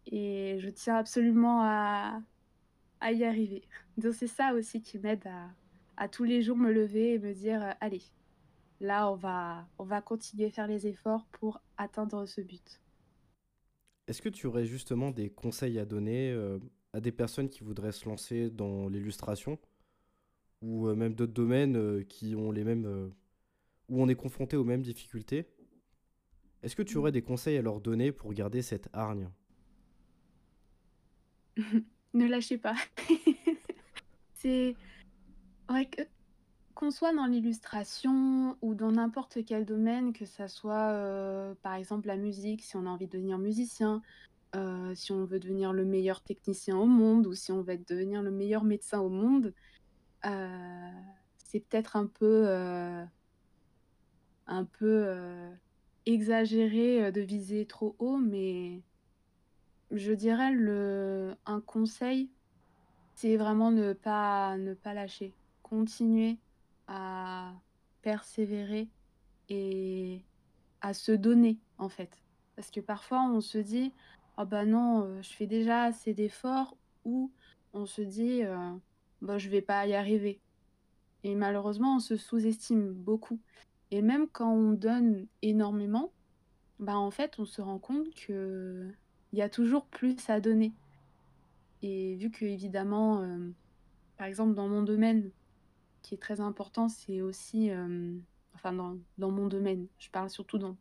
et 0.07 0.57
je 0.59 0.69
tiens 0.69 0.95
absolument 0.95 1.61
à, 1.61 2.21
y 3.01 3.23
arriver. 3.23 3.63
Donc 3.97 4.13
c'est 4.13 4.27
ça 4.27 4.53
aussi 4.53 4.81
qui 4.81 4.97
m'aide 4.97 5.27
à, 5.27 5.49
à, 5.97 6.07
tous 6.07 6.23
les 6.23 6.41
jours 6.41 6.57
me 6.57 6.71
lever 6.71 7.13
et 7.13 7.19
me 7.19 7.33
dire 7.33 7.61
euh, 7.61 7.71
allez, 7.81 8.01
là 8.79 9.11
on 9.11 9.15
va, 9.15 9.67
on 9.77 9.83
va 9.83 10.01
continuer 10.01 10.45
à 10.45 10.51
faire 10.51 10.67
les 10.67 10.87
efforts 10.87 11.27
pour 11.33 11.61
atteindre 11.77 12.25
ce 12.25 12.41
but. 12.41 12.81
Est-ce 14.07 14.21
que 14.21 14.29
tu 14.29 14.47
aurais 14.47 14.65
justement 14.65 15.11
des 15.11 15.29
conseils 15.29 15.77
à 15.77 15.85
donner 15.85 16.31
euh, 16.31 16.59
à 16.95 17.01
des 17.01 17.11
personnes 17.11 17.49
qui 17.49 17.61
voudraient 17.63 17.91
se 17.91 18.07
lancer 18.07 18.49
dans 18.49 18.87
l'illustration 18.87 19.59
ou 20.61 20.87
euh, 20.87 20.95
même 20.95 21.13
d'autres 21.13 21.33
domaines 21.33 21.75
euh, 21.75 22.03
qui 22.03 22.35
ont 22.35 22.51
les 22.51 22.63
mêmes 22.63 22.85
euh, 22.85 23.09
où 23.89 24.01
on 24.01 24.07
est 24.07 24.15
confronté 24.15 24.55
aux 24.55 24.63
mêmes 24.63 24.81
difficultés 24.81 25.45
est-ce 26.63 26.75
que 26.75 26.81
tu 26.81 26.97
aurais 26.97 27.11
des 27.11 27.21
conseils 27.21 27.57
à 27.57 27.61
leur 27.61 27.81
donner 27.81 28.13
pour 28.13 28.33
garder 28.33 28.61
cette 28.61 28.89
hargne? 28.93 29.29
Ne 32.13 32.27
lâchez 32.27 32.57
pas. 32.57 32.75
C'est 34.35 34.73
que 35.67 36.01
qu'on 36.73 36.89
soit 36.89 37.13
dans 37.13 37.25
l'illustration 37.25 38.57
ou 38.61 38.73
dans 38.73 38.93
n'importe 38.93 39.39
quel 39.45 39.65
domaine, 39.65 40.13
que 40.13 40.25
ça 40.25 40.47
soit 40.47 41.53
par 41.61 41.73
exemple 41.73 42.07
la 42.07 42.15
musique, 42.15 42.63
si 42.63 42.77
on 42.77 42.85
a 42.85 42.89
envie 42.89 43.07
de 43.07 43.11
devenir 43.11 43.37
musicien, 43.37 44.01
euh, 44.55 44.95
si 44.95 45.11
on 45.11 45.25
veut 45.25 45.39
devenir 45.39 45.73
le 45.73 45.85
meilleur 45.85 46.21
technicien 46.21 46.77
au 46.77 46.85
monde 46.85 47.27
ou 47.27 47.33
si 47.33 47.51
on 47.51 47.61
veut 47.61 47.77
devenir 47.77 48.21
le 48.21 48.31
meilleur 48.31 48.63
médecin 48.63 48.99
au 48.99 49.09
monde, 49.09 49.53
euh, 50.25 50.91
c'est 51.37 51.59
peut-être 51.59 51.95
un 51.95 52.07
peu 52.07 52.45
euh, 52.47 53.03
un 54.47 54.65
peu 54.65 55.15
exagéré 56.05 57.11
de 57.11 57.21
viser 57.21 57.65
trop 57.65 57.95
haut, 57.99 58.17
mais 58.17 58.81
je 59.91 60.13
dirais 60.13 60.51
le 60.51 61.35
un 61.45 61.61
conseil, 61.61 62.29
c'est 63.15 63.37
vraiment 63.37 63.71
ne 63.71 63.93
pas 63.93 64.57
ne 64.57 64.73
pas 64.73 64.93
lâcher. 64.93 65.33
Continuer 65.63 66.37
à 66.87 67.53
persévérer 68.01 68.87
et 69.49 70.21
à 70.81 70.93
se 70.93 71.11
donner, 71.11 71.57
en 71.77 71.89
fait. 71.89 72.21
Parce 72.55 72.71
que 72.71 72.79
parfois 72.79 73.23
on 73.23 73.41
se 73.41 73.57
dit: 73.57 73.91
«Ah 74.37 74.45
bah 74.45 74.65
non, 74.65 75.05
heu, 75.05 75.21
je 75.21 75.29
fais 75.33 75.47
déjà 75.47 75.83
assez 75.83 76.13
d'efforts» 76.13 76.77
ou 77.05 77.33
on 77.73 77.85
se 77.85 78.01
dit, 78.01 78.43
heu: 78.43 78.55
«Bah 79.21 79.37
je 79.37 79.49
vais 79.49 79.61
pas 79.61 79.85
y 79.87 79.93
arriver» 79.93 80.41
et 81.23 81.35
malheureusement 81.35 81.97
on 81.97 81.99
se 81.99 82.17
sous-estime 82.17 82.93
beaucoup. 82.93 83.41
Et 83.91 84.01
même 84.01 84.27
quand 84.29 84.51
on 84.53 84.73
donne 84.73 85.27
énormément, 85.43 86.13
bah, 86.79 86.97
en 86.97 87.11
fait, 87.11 87.39
on 87.39 87.45
se 87.45 87.61
rend 87.61 87.79
compte 87.79 88.09
qu'il 88.11 88.97
y 89.33 89.41
a 89.41 89.49
toujours 89.49 89.87
plus 89.89 90.17
à 90.29 90.41
donner. 90.41 90.75
Et 91.81 92.15
vu 92.15 92.31
qu'évidemment, 92.31 93.23
hem, 93.23 93.53
par 94.17 94.27
exemple 94.27 94.55
dans 94.55 94.67
mon 94.69 94.83
domaine, 94.83 95.31
qui 96.03 96.15
est 96.15 96.19
très 96.21 96.41
important, 96.41 96.89
c'est 96.89 97.21
aussi, 97.21 97.67
hem, 97.69 98.23
enfin 98.55 98.73
dans 98.73 98.99
dans 99.17 99.31
mon 99.31 99.47
domaine, 99.47 99.87
je 99.99 100.09
parle 100.11 100.29
surtout 100.31 100.57
dans 100.59 100.77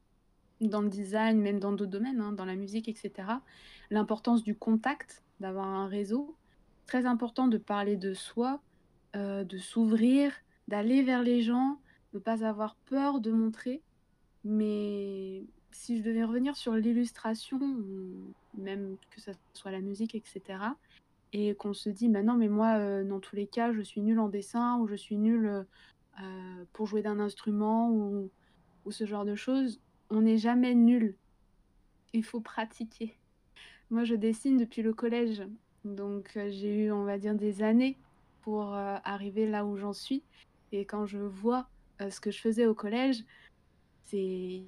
dans 0.60 0.82
le 0.82 0.88
design, 0.88 1.40
même 1.40 1.58
dans 1.60 1.72
d'autres 1.72 1.90
domaines, 1.90 2.20
hein, 2.20 2.32
dans 2.32 2.44
la 2.44 2.56
musique 2.56 2.88
et 2.88 2.94
cetera, 2.94 3.42
l'importance 3.90 4.42
du 4.42 4.54
contact, 4.56 5.22
d'avoir 5.40 5.66
un 5.66 5.86
réseau. 5.88 6.36
Très 6.86 7.06
important 7.06 7.48
de 7.48 7.58
parler 7.58 7.96
de 7.96 8.14
soi, 8.14 8.60
heu, 9.16 9.44
de 9.44 9.58
s'ouvrir, 9.58 10.32
d'aller 10.68 11.02
vers 11.02 11.22
les 11.22 11.42
gens, 11.42 11.78
de 12.12 12.18
pas 12.18 12.44
avoir 12.44 12.76
peur 12.86 13.20
de 13.20 13.30
montrer. 13.32 13.82
Mais 14.44 15.44
si 15.72 15.98
je 15.98 16.02
devais 16.02 16.24
revenir 16.24 16.56
sur 16.56 16.74
l'illustration, 16.74 17.58
même 18.56 18.96
que 19.10 19.20
ça 19.20 19.32
soit 19.54 19.70
la 19.72 19.80
musique 19.80 20.14
et 20.14 20.22
cetera 20.24 20.76
et 21.32 21.54
qu'on 21.56 21.74
se 21.74 21.88
dit: 21.90 22.08
«Bah 22.08 22.22
non, 22.22 22.34
mais 22.34 22.48
moi, 22.48 22.78
heu, 22.78 23.04
dans 23.04 23.20
tous 23.20 23.34
les 23.36 23.46
cas, 23.48 23.72
je 23.72 23.82
suis 23.82 24.00
nulle 24.02 24.20
en 24.20 24.28
dessin» 24.28 24.78
ou 24.78 24.86
«Je 24.86 24.94
suis 24.94 25.16
nulle, 25.16 25.66
heu, 26.20 26.66
pour 26.72 26.86
jouer 26.86 27.02
d'un 27.02 27.18
instrument» 27.20 27.90
ou 27.90 28.30
ce 28.90 29.06
genre 29.06 29.24
de 29.24 29.34
choses, 29.34 29.80
on 30.14 30.22
n'est 30.22 30.38
jamais 30.38 30.74
nul. 30.74 31.16
Il 32.12 32.24
faut 32.24 32.40
pratiquer. 32.40 33.18
Moi, 33.90 34.04
je 34.04 34.14
dessine 34.14 34.56
depuis 34.56 34.82
le 34.82 34.94
collège, 34.94 35.42
donc 35.84 36.30
heu, 36.36 36.50
j'ai 36.50 36.84
eu, 36.84 36.92
on 36.92 37.04
va 37.04 37.18
dire, 37.18 37.34
des 37.34 37.62
années 37.62 37.98
pour, 38.42 38.74
heu, 38.74 38.96
arriver 39.04 39.46
là 39.46 39.64
où 39.64 39.76
j'en 39.76 39.92
suis 39.92 40.22
et 40.72 40.84
quand 40.84 41.06
je 41.06 41.18
vois, 41.18 41.68
heu, 42.00 42.10
ce 42.10 42.20
que 42.20 42.30
je 42.30 42.40
faisais 42.40 42.66
au 42.66 42.74
collège, 42.74 43.24
c'est 44.04 44.62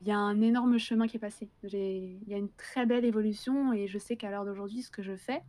il 0.00 0.08
y 0.08 0.10
a 0.10 0.18
un 0.18 0.42
énorme 0.42 0.78
chemin 0.78 1.06
qui 1.06 1.16
est 1.16 1.20
passé. 1.20 1.48
Il 1.62 2.28
y 2.28 2.34
a 2.34 2.36
une 2.36 2.52
très 2.52 2.84
belle 2.84 3.06
évolution 3.06 3.72
et 3.72 3.86
je 3.86 3.98
sais 3.98 4.16
qu'à 4.16 4.30
l'heure 4.30 4.44
d'aujourd'hui, 4.44 4.82
ce 4.82 4.90
que 4.90 5.02
je 5.02 5.16
fais, 5.16 5.42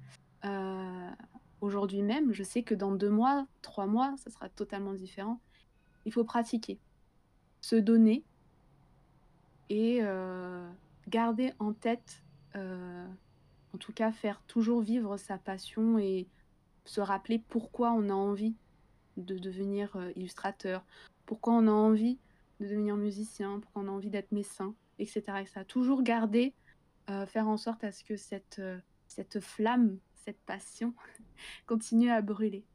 aujourd'hui 1.60 2.02
même, 2.02 2.32
je 2.32 2.44
sais 2.44 2.64
que 2.64 2.74
dans 2.74 2.94
deux 2.94 3.10
mois, 3.10 3.48
trois 3.62 3.86
mois, 3.86 4.16
ça 4.18 4.30
sera 4.30 4.48
totalement 4.48 4.94
différent. 4.94 5.42
Il 6.06 6.14
faut 6.14 6.24
pratiquer, 6.24 6.80
se 7.60 7.76
donner 7.76 8.24
et 9.69 9.99
euh, 10.01 10.69
garder 11.08 11.54
en 11.60 11.73
tête, 11.73 12.23
euh, 12.56 13.08
en 13.73 13.78
tout 13.78 13.93
cas 13.93 14.12
faire 14.12 14.41
toujours 14.47 14.82
vivre 14.82 15.17
sa 15.17 15.38
passion 15.38 15.97
et 15.99 16.28
se 16.86 17.01
rappeler 17.01 17.39
pourquoi 17.39 17.91
on 17.91 18.10
a 18.10 18.13
envie 18.13 18.56
de 19.17 19.38
devenir 19.38 19.95
euh, 19.95 20.12
illustrateur, 20.15 20.86
pourquoi 21.25 21.54
on 21.54 21.67
a 21.67 21.71
envie 21.71 22.19
de 22.60 22.65
devenir 22.65 22.95
musicien, 22.95 23.60
pourquoi 23.60 23.82
on 23.82 23.88
a 23.88 23.91
envie 23.91 24.10
d'être 24.10 24.32
médecin, 24.32 24.75
etc., 24.99 25.23
etc. 25.41 25.65
Toujours 25.67 26.04
garder, 26.04 26.54
faire 27.28 27.47
en 27.47 27.58
sorte 27.58 27.84
à 27.84 27.91
ce 27.91 28.04
que 28.04 28.15
cette, 28.15 28.62
cette 29.08 29.39
flamme, 29.39 29.99
cette 30.13 30.39
passion 30.39 30.93
continue 31.67 32.10
à 32.10 32.21
brûler. 32.21 32.65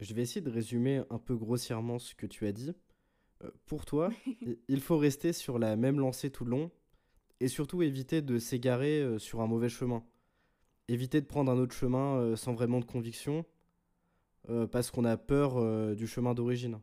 Je 0.00 0.14
vais 0.14 0.22
essayer 0.22 0.40
de 0.40 0.50
résumer 0.50 1.02
un 1.10 1.18
peu 1.18 1.36
grossièrement 1.36 1.98
ce 1.98 2.14
que 2.14 2.26
tu 2.26 2.46
as 2.46 2.52
dit. 2.52 2.74
Euh, 3.44 3.50
pour 3.66 3.84
toi, 3.84 4.10
il 4.68 4.80
faut 4.80 4.98
rester 4.98 5.32
sur 5.32 5.58
la 5.58 5.76
même 5.76 5.98
lancée 5.98 6.30
tout 6.30 6.44
le 6.44 6.50
long 6.50 6.70
et 7.40 7.48
surtout 7.48 7.82
éviter 7.82 8.22
de 8.22 8.38
s'égarer 8.38 9.00
euh, 9.00 9.18
sur 9.18 9.40
un 9.40 9.46
mauvais 9.46 9.68
chemin. 9.68 10.02
Éviter 10.88 11.20
de 11.20 11.26
prendre 11.26 11.52
un 11.52 11.58
autre 11.58 11.74
chemin 11.74 12.16
euh, 12.16 12.36
sans 12.36 12.54
vraiment 12.54 12.80
de 12.80 12.84
conviction 12.84 13.44
parce 14.72 14.90
qu'on 14.90 15.04
a 15.04 15.18
peur 15.18 15.94
du 15.94 16.06
chemin 16.06 16.32
d'origine. 16.32 16.80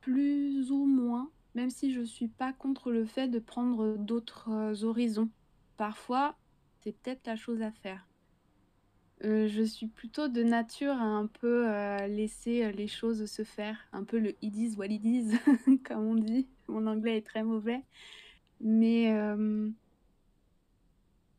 Plus 0.00 0.72
ou 0.72 0.84
moins, 0.84 1.30
même 1.54 1.70
si 1.70 1.92
je 1.92 2.00
suis 2.00 2.26
pas 2.26 2.52
contre 2.52 2.90
le 2.90 3.04
fait 3.04 3.28
de 3.28 3.38
prendre 3.38 3.96
d'autres 3.96 4.82
horizons. 4.82 5.30
Parfois, 5.76 6.34
c'est 6.80 6.90
peut-être 6.90 7.24
la 7.24 7.36
chose 7.36 7.62
à 7.62 7.70
faire. 7.70 8.09
Euh, 9.24 9.48
je 9.48 9.62
suis 9.62 9.86
plutôt 9.86 10.28
de 10.28 10.42
nature 10.42 10.94
à 10.94 11.04
un 11.04 11.26
peu 11.26 11.68
euh, 11.68 12.06
laisser 12.06 12.64
euh, 12.64 12.70
les 12.70 12.88
choses 12.88 13.26
se 13.26 13.44
faire, 13.44 13.76
un 13.92 14.02
peu 14.02 14.18
le 14.18 14.34
it 14.40 14.56
is 14.56 14.76
what 14.76 14.86
it 14.86 15.04
is, 15.04 15.32
comme 15.84 16.06
on 16.06 16.14
dit. 16.14 16.46
Mon 16.68 16.86
anglais 16.86 17.18
est 17.18 17.26
très 17.26 17.42
mauvais. 17.42 17.82
Mais 18.62 19.10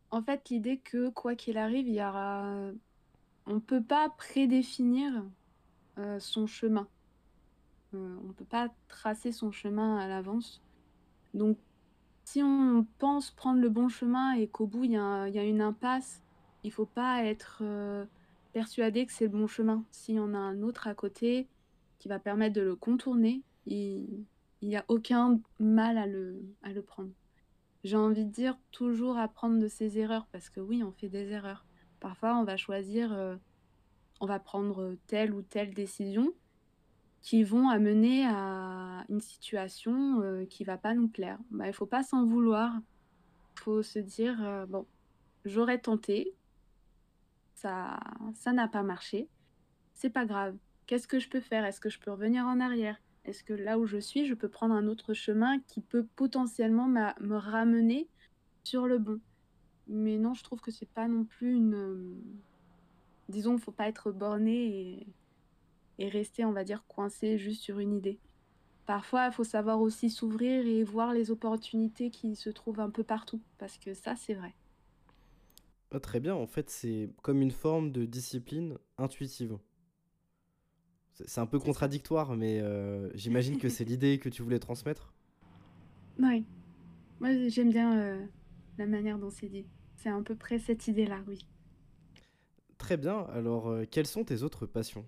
en 0.09 0.21
fait, 0.23 0.49
l'idée 0.49 0.77
que 0.77 1.09
quoi 1.09 1.35
qu'il 1.35 1.57
arrive, 1.57 1.87
il 1.87 1.93
y 1.93 2.03
aura... 2.03 2.71
on 3.45 3.55
ne 3.55 3.59
peut 3.59 3.81
pas 3.81 4.09
prédéfinir 4.09 5.23
son 6.17 6.47
chemin. 6.47 6.87
on 7.93 7.97
ne 7.97 8.33
peut 8.33 8.45
pas 8.45 8.69
tracer 8.87 9.31
son 9.31 9.51
chemin 9.51 9.97
à 9.97 10.07
l'avance. 10.07 10.61
Donc, 11.35 11.57
si 12.25 12.41
on 12.41 12.87
pense 12.97 13.29
prendre 13.31 13.61
le 13.61 13.69
bon 13.69 13.87
chemin 13.87 14.33
et 14.33 14.47
qu'au 14.47 14.65
bout, 14.65 14.83
il 14.85 14.91
y 14.91 14.97
a, 14.97 15.27
il 15.27 15.35
y 15.35 15.39
a 15.39 15.43
une 15.43 15.61
impasse, 15.61 16.23
il 16.63 16.71
faut 16.71 16.85
pas 16.85 17.23
être 17.23 17.59
euh, 17.61 18.05
persuadé 18.53 19.05
que 19.05 19.11
c'est 19.11 19.25
le 19.25 19.31
bon 19.31 19.47
chemin. 19.47 19.83
S'il 19.91 20.15
y 20.15 20.19
en 20.19 20.33
a 20.33 20.37
un 20.37 20.61
autre 20.61 20.87
à 20.87 20.93
côté 20.93 21.47
qui 21.99 22.07
va 22.07 22.19
permettre 22.19 22.55
de 22.55 22.61
le 22.61 22.75
contourner, 22.75 23.43
il 23.65 24.25
n'y 24.61 24.75
a 24.75 24.85
aucun 24.87 25.39
mal 25.59 25.97
à 25.97 26.07
le, 26.07 26.41
à 26.63 26.71
le 26.71 26.81
prendre. 26.81 27.11
J'ai 27.83 27.97
envie 27.97 28.25
de 28.25 28.31
dire 28.31 28.57
toujours 28.71 29.17
apprendre 29.17 29.59
de 29.59 29.67
ses 29.67 29.97
erreurs, 29.97 30.27
parce 30.31 30.49
que 30.49 30.59
oui, 30.59 30.83
on 30.83 30.91
fait 30.91 31.09
des 31.09 31.31
erreurs. 31.31 31.65
Parfois, 31.99 32.37
on 32.37 32.43
va 32.43 32.57
choisir, 32.57 33.11
euh, 33.13 33.35
on 34.19 34.25
va 34.25 34.39
prendre 34.39 34.95
telle 35.07 35.33
ou 35.33 35.41
telle 35.41 35.73
décision 35.73 36.31
qui 37.21 37.43
vont 37.43 37.69
amener 37.69 38.25
à 38.25 39.05
une 39.09 39.21
situation 39.21 40.21
euh, 40.21 40.45
qui 40.45 40.63
va 40.63 40.77
pas 40.77 40.95
nous 40.95 41.07
plaire. 41.07 41.37
Bah, 41.51 41.67
il 41.67 41.73
faut 41.73 41.85
pas 41.85 42.03
s'en 42.03 42.25
vouloir. 42.25 42.73
Il 43.55 43.59
faut 43.59 43.83
se 43.83 43.99
dire, 43.99 44.65
bon, 44.69 44.87
j'aurais 45.45 45.77
tenté, 45.77 46.33
ça 47.61 47.99
ça 48.35 48.53
n'a 48.53 48.67
pas 48.67 48.83
marché. 48.83 49.27
C'est 49.93 50.09
pas 50.09 50.25
grave. 50.25 50.55
Qu'est-ce 50.87 51.07
que 51.07 51.19
je 51.19 51.29
peux 51.29 51.39
faire? 51.39 51.63
Est-ce 51.65 51.79
que 51.79 51.89
je 51.89 51.99
peux 51.99 52.11
revenir 52.11 52.45
en 52.45 52.59
arrière? 52.59 52.99
Est-ce 53.23 53.43
que 53.43 53.53
là 53.53 53.77
où 53.77 53.85
je 53.85 53.97
suis, 53.97 54.25
je 54.25 54.33
peux 54.33 54.49
prendre 54.49 54.73
un 54.73 54.87
autre 54.87 55.13
chemin 55.13 55.59
qui 55.67 55.81
peut 55.81 56.05
potentiellement 56.15 56.87
me 56.87 57.35
ramener 57.35 58.07
sur 58.63 58.87
le 58.87 58.97
bon? 58.97 59.19
Mais 59.87 60.17
non, 60.17 60.33
je 60.33 60.43
trouve 60.43 60.61
que 60.61 60.71
c'est 60.71 60.89
pas 60.89 61.07
non 61.07 61.23
plus 61.23 61.53
une. 61.55 62.19
Disons, 63.29 63.57
faut 63.57 63.71
pas 63.71 63.87
être 63.87 64.11
borné 64.11 64.57
et... 64.65 65.07
et 65.99 66.09
rester, 66.09 66.45
on 66.45 66.51
va 66.51 66.63
dire, 66.63 66.83
coincé 66.87 67.37
juste 67.37 67.61
sur 67.61 67.79
une 67.79 67.93
idée. 67.93 68.19
Parfois, 68.85 69.27
il 69.27 69.33
faut 69.33 69.43
savoir 69.43 69.79
aussi 69.79 70.09
s'ouvrir 70.09 70.65
et 70.65 70.83
voir 70.83 71.13
les 71.13 71.29
opportunités 71.29 72.09
qui 72.09 72.35
se 72.35 72.49
trouvent 72.49 72.79
un 72.79 72.89
peu 72.89 73.03
partout, 73.03 73.39
parce 73.57 73.77
que 73.77 73.93
ça, 73.93 74.15
c'est 74.15 74.33
vrai. 74.33 74.53
Ah, 75.91 75.99
très 75.99 76.21
bien, 76.21 76.35
en 76.35 76.47
fait, 76.47 76.69
c'est 76.69 77.09
comme 77.21 77.41
une 77.41 77.51
forme 77.51 77.91
de 77.91 78.05
discipline 78.05 78.77
intuitive. 78.97 79.57
C'est 81.25 81.41
un 81.41 81.45
peu 81.45 81.59
contradictoire, 81.59 82.35
mais 82.35 82.59
euh, 82.61 83.09
j'imagine 83.13 83.57
que 83.57 83.67
c'est 83.69 83.83
l'idée 83.85 84.17
que 84.17 84.29
tu 84.29 84.41
voulais 84.41 84.59
transmettre. 84.59 85.13
Oui, 86.19 86.45
moi 87.19 87.29
j'aime 87.49 87.71
bien 87.71 87.97
euh, 87.99 88.25
la 88.77 88.85
manière 88.85 89.17
dont 89.17 89.29
c'est 89.29 89.49
dit. 89.49 89.65
C'est 89.97 90.09
à 90.09 90.21
peu 90.21 90.35
près 90.35 90.59
cette 90.59 90.87
idée-là, 90.87 91.19
oui. 91.27 91.45
Très 92.77 92.97
bien, 92.97 93.25
alors 93.33 93.67
euh, 93.69 93.85
quelles 93.89 94.07
sont 94.07 94.23
tes 94.23 94.43
autres 94.43 94.65
passions? 94.65 95.05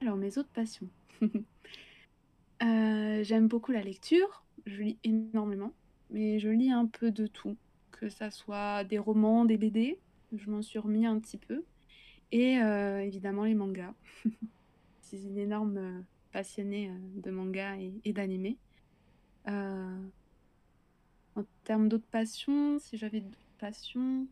Alors 0.00 0.16
mes 0.16 0.38
autres 0.38 0.52
passions. 0.54 0.88
j'aime 2.60 3.48
beaucoup 3.48 3.72
la 3.72 3.82
lecture, 3.82 4.44
je 4.64 4.82
lis 4.82 4.98
énormément, 5.02 5.72
mais 6.10 6.38
je 6.38 6.48
lis 6.48 6.70
un 6.70 6.86
peu 6.86 7.10
de 7.10 7.26
tout 7.26 7.56
que 7.98 8.08
ça 8.08 8.30
soit 8.30 8.84
des 8.84 8.98
romans, 8.98 9.44
des 9.44 9.58
BD, 9.58 9.98
je 10.36 10.50
m'en 10.50 10.62
suis 10.62 10.78
remis 10.78 11.06
un 11.06 11.18
petit 11.18 11.36
peu, 11.36 11.64
et 12.30 12.58
euh, 12.58 13.00
évidemment 13.00 13.44
les 13.44 13.54
mangas. 13.54 13.94
je 14.24 15.06
suis 15.06 15.26
une 15.26 15.38
énorme 15.38 15.78
euh, 15.78 16.00
passionnée 16.32 16.90
euh, 16.90 17.20
de 17.22 17.30
manga 17.30 17.76
et, 17.76 17.92
et 18.04 18.12
d'anime. 18.12 18.54
en 19.46 21.44
termes 21.64 21.88
d'autres 21.88 22.08
passions, 22.10 22.78
si 22.78 22.96
j'avais 22.96 23.20
d'autres 23.20 23.38
passions, 23.58 24.26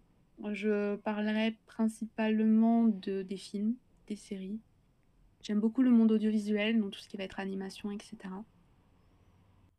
je 0.53 0.97
parlerais 0.97 1.57
principalement 1.67 2.85
de, 2.85 3.23
des 3.23 3.37
films, 3.37 3.75
des 4.07 4.17
séries. 4.17 4.61
J'aime 5.43 5.61
beaucoup 5.61 5.83
le 5.83 5.91
monde 5.91 6.13
audiovisuel, 6.13 6.81
donc 6.81 6.93
tout 6.93 7.01
ce 7.01 7.09
qui 7.09 7.17
va 7.17 7.25
être 7.25 7.41
animation, 7.41 7.91
etc. 7.91 8.17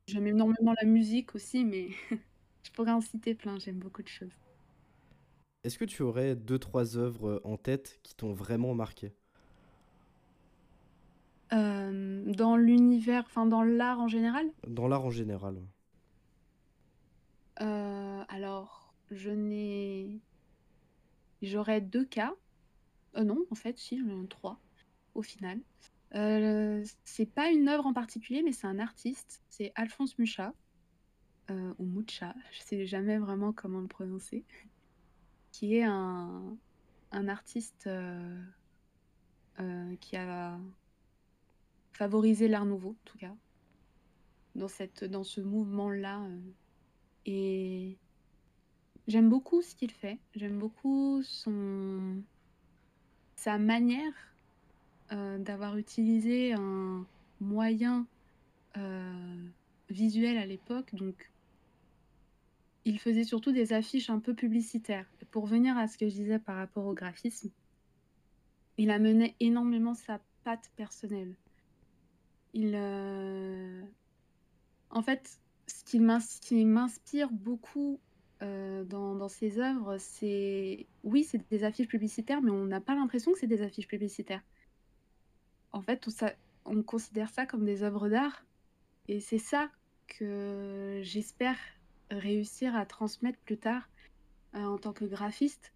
J'aime 0.08 0.28
énormément 0.28 0.73
la 0.82 0.88
musique 0.88 1.36
aussi, 1.36 1.65
mais 1.65 1.89
Je 2.67 2.71
pourrais 2.73 2.91
en 2.91 2.99
citer 2.99 3.34
plein, 3.34 3.58
j'aime 3.60 3.80
beaucoup 3.80 4.03
de 4.03 4.10
choses. 4.10 4.27
Est-ce 5.63 5.77
que 5.77 5.86
tu 5.86 6.01
aurais 6.01 6.36
deux, 6.36 6.60
trois 6.60 6.97
œuvres 6.97 7.39
en 7.45 7.56
tête 7.56 8.01
qui 8.03 8.13
t'ont 8.13 8.34
vraiment 8.34 8.73
marqué? 8.73 9.13
Euh, 11.53 12.23
Dans 12.34 12.58
l'univers, 12.58 13.23
enfin 13.25 13.45
dans 13.45 13.63
l'art 13.63 13.99
en 14.01 14.10
général? 14.10 14.51
Dans 14.67 14.88
l'art 14.88 15.03
en 15.06 15.10
général. 15.10 15.63
Euh, 17.62 18.23
alors, 18.30 18.93
je 19.12 19.30
n'ai. 19.32 20.19
J'aurais 21.41 21.82
deux 21.82 22.06
cas. 22.06 22.36
Euh, 23.17 23.23
non, 23.23 23.45
en 23.51 23.56
fait, 23.56 23.77
si, 23.80 23.99
j'en 23.99 24.23
ai 24.23 24.27
trois 24.27 24.60
au 25.15 25.21
final. 25.23 25.60
c'est 27.06 27.25
pas 27.25 27.49
une 27.49 27.69
œuvre 27.69 27.86
en 27.88 27.93
particulier, 27.93 28.43
mais 28.43 28.51
c'est 28.51 28.67
un 28.67 28.80
artiste. 28.80 29.43
C'est 29.49 29.71
Alphonse 29.75 30.17
Mucha. 30.19 30.53
Euh, 31.49 31.73
ou 31.79 31.86
Mucha, 31.86 32.36
je 32.51 32.60
sais 32.60 32.86
jamais 32.86 33.17
vraiment 33.17 33.53
comment 33.53 33.79
le 33.79 33.88
prononcer, 33.88 34.43
qui 35.51 35.77
est 35.77 35.83
un, 35.83 36.57
un 37.12 37.27
artiste 37.29 37.88
euh, 37.88 38.43
euh, 39.60 39.95
qui 40.01 40.17
a 40.17 40.60
favorisé 41.93 42.49
l'art 42.49 42.65
nouveau, 42.65 42.89
en 42.89 43.05
tout 43.05 43.17
cas, 43.17 43.33
dans, 44.55 44.67
cette, 44.67 45.05
dans 45.05 45.23
ce 45.23 45.39
mouvement-là. 45.39 46.21
et 47.25 47.97
j'aime 49.07 49.29
beaucoup 49.29 49.62
ce 49.62 49.73
qu'il 49.73 49.91
fait, 49.91 50.19
j'aime 50.36 50.60
beaucoup 50.60 51.23
son, 51.23 52.21
sa 53.36 53.57
manière 53.57 54.13
d'avoir 55.10 55.77
utilisé 55.77 56.51
un 56.51 57.05
moyen 57.39 58.05
visuel 59.89 60.38
à 60.38 60.45
l'époque, 60.45 60.93
donc 60.93 61.31
il 62.88 63.00
faisait 63.00 63.26
surtout 63.26 63.52
des 63.52 63.73
affiches 63.73 64.10
un 64.10 64.19
peu 64.19 64.34
publicitaires. 64.34 65.06
pour 65.32 65.45
venir 65.45 65.78
à 65.78 65.88
ce 65.88 65.97
que 65.97 66.08
je 66.08 66.15
disais 66.15 66.39
par 66.39 66.56
rapport 66.56 66.86
au 66.86 66.93
graphisme, 66.93 67.52
il 68.78 68.91
amenait 68.91 69.36
énormément 69.41 69.93
sa 69.93 70.21
patte 70.43 70.71
personnelle. 70.78 71.36
Il, 72.54 72.73
euh, 72.76 73.84
en 74.89 75.02
fait, 75.02 75.39
ce 75.67 75.84
qui 75.84 76.00
m'inspire 76.65 77.30
beaucoup 77.30 78.00
euh, 78.41 78.86
dans, 78.86 79.28
ses 79.28 79.60
œuvres, 79.60 79.97
c'est 79.97 80.88
oui, 81.04 81.26
c'est 81.26 81.45
des 81.50 81.65
affiches 81.65 81.89
publicitaires, 81.89 82.41
mais 82.41 82.52
on 82.52 82.65
n'a 82.65 82.80
pas 82.80 82.95
l'impression 82.95 83.34
que 83.34 83.39
c'est 83.39 83.47
des 83.47 83.62
affiches 83.62 83.88
publicitaires. 83.88 84.43
En 85.73 85.82
fait, 85.82 86.08
on 86.63 86.84
considère 86.84 87.30
ça 87.30 87.45
comme 87.45 87.65
des 87.65 87.84
œuvres 87.84 88.08
d'art, 88.08 88.45
et 89.10 89.19
c'est 89.19 89.39
ça 89.39 89.69
que 90.08 91.02
j'espère 91.04 91.58
réussir 92.12 92.76
à 92.76 92.86
transmettre 92.86 93.39
plus 93.39 93.58
tard 93.58 93.89
euh, 94.56 94.63
en 94.63 94.78
tant 94.78 94.93
que 94.93 95.06
graphiste. 95.06 95.74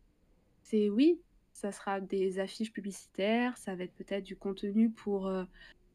C'est 0.63 0.89
oui, 0.89 1.21
ça 1.53 1.71
sera 1.71 2.01
des 2.01 2.39
affiches 2.39 2.71
publicitaires, 2.71 3.57
ça 3.57 3.75
va 3.75 3.83
être 3.83 3.95
peut-être 3.95 4.23
du 4.23 4.37
contenu 4.37 4.91
pour, 4.91 5.27
heu 5.27 5.45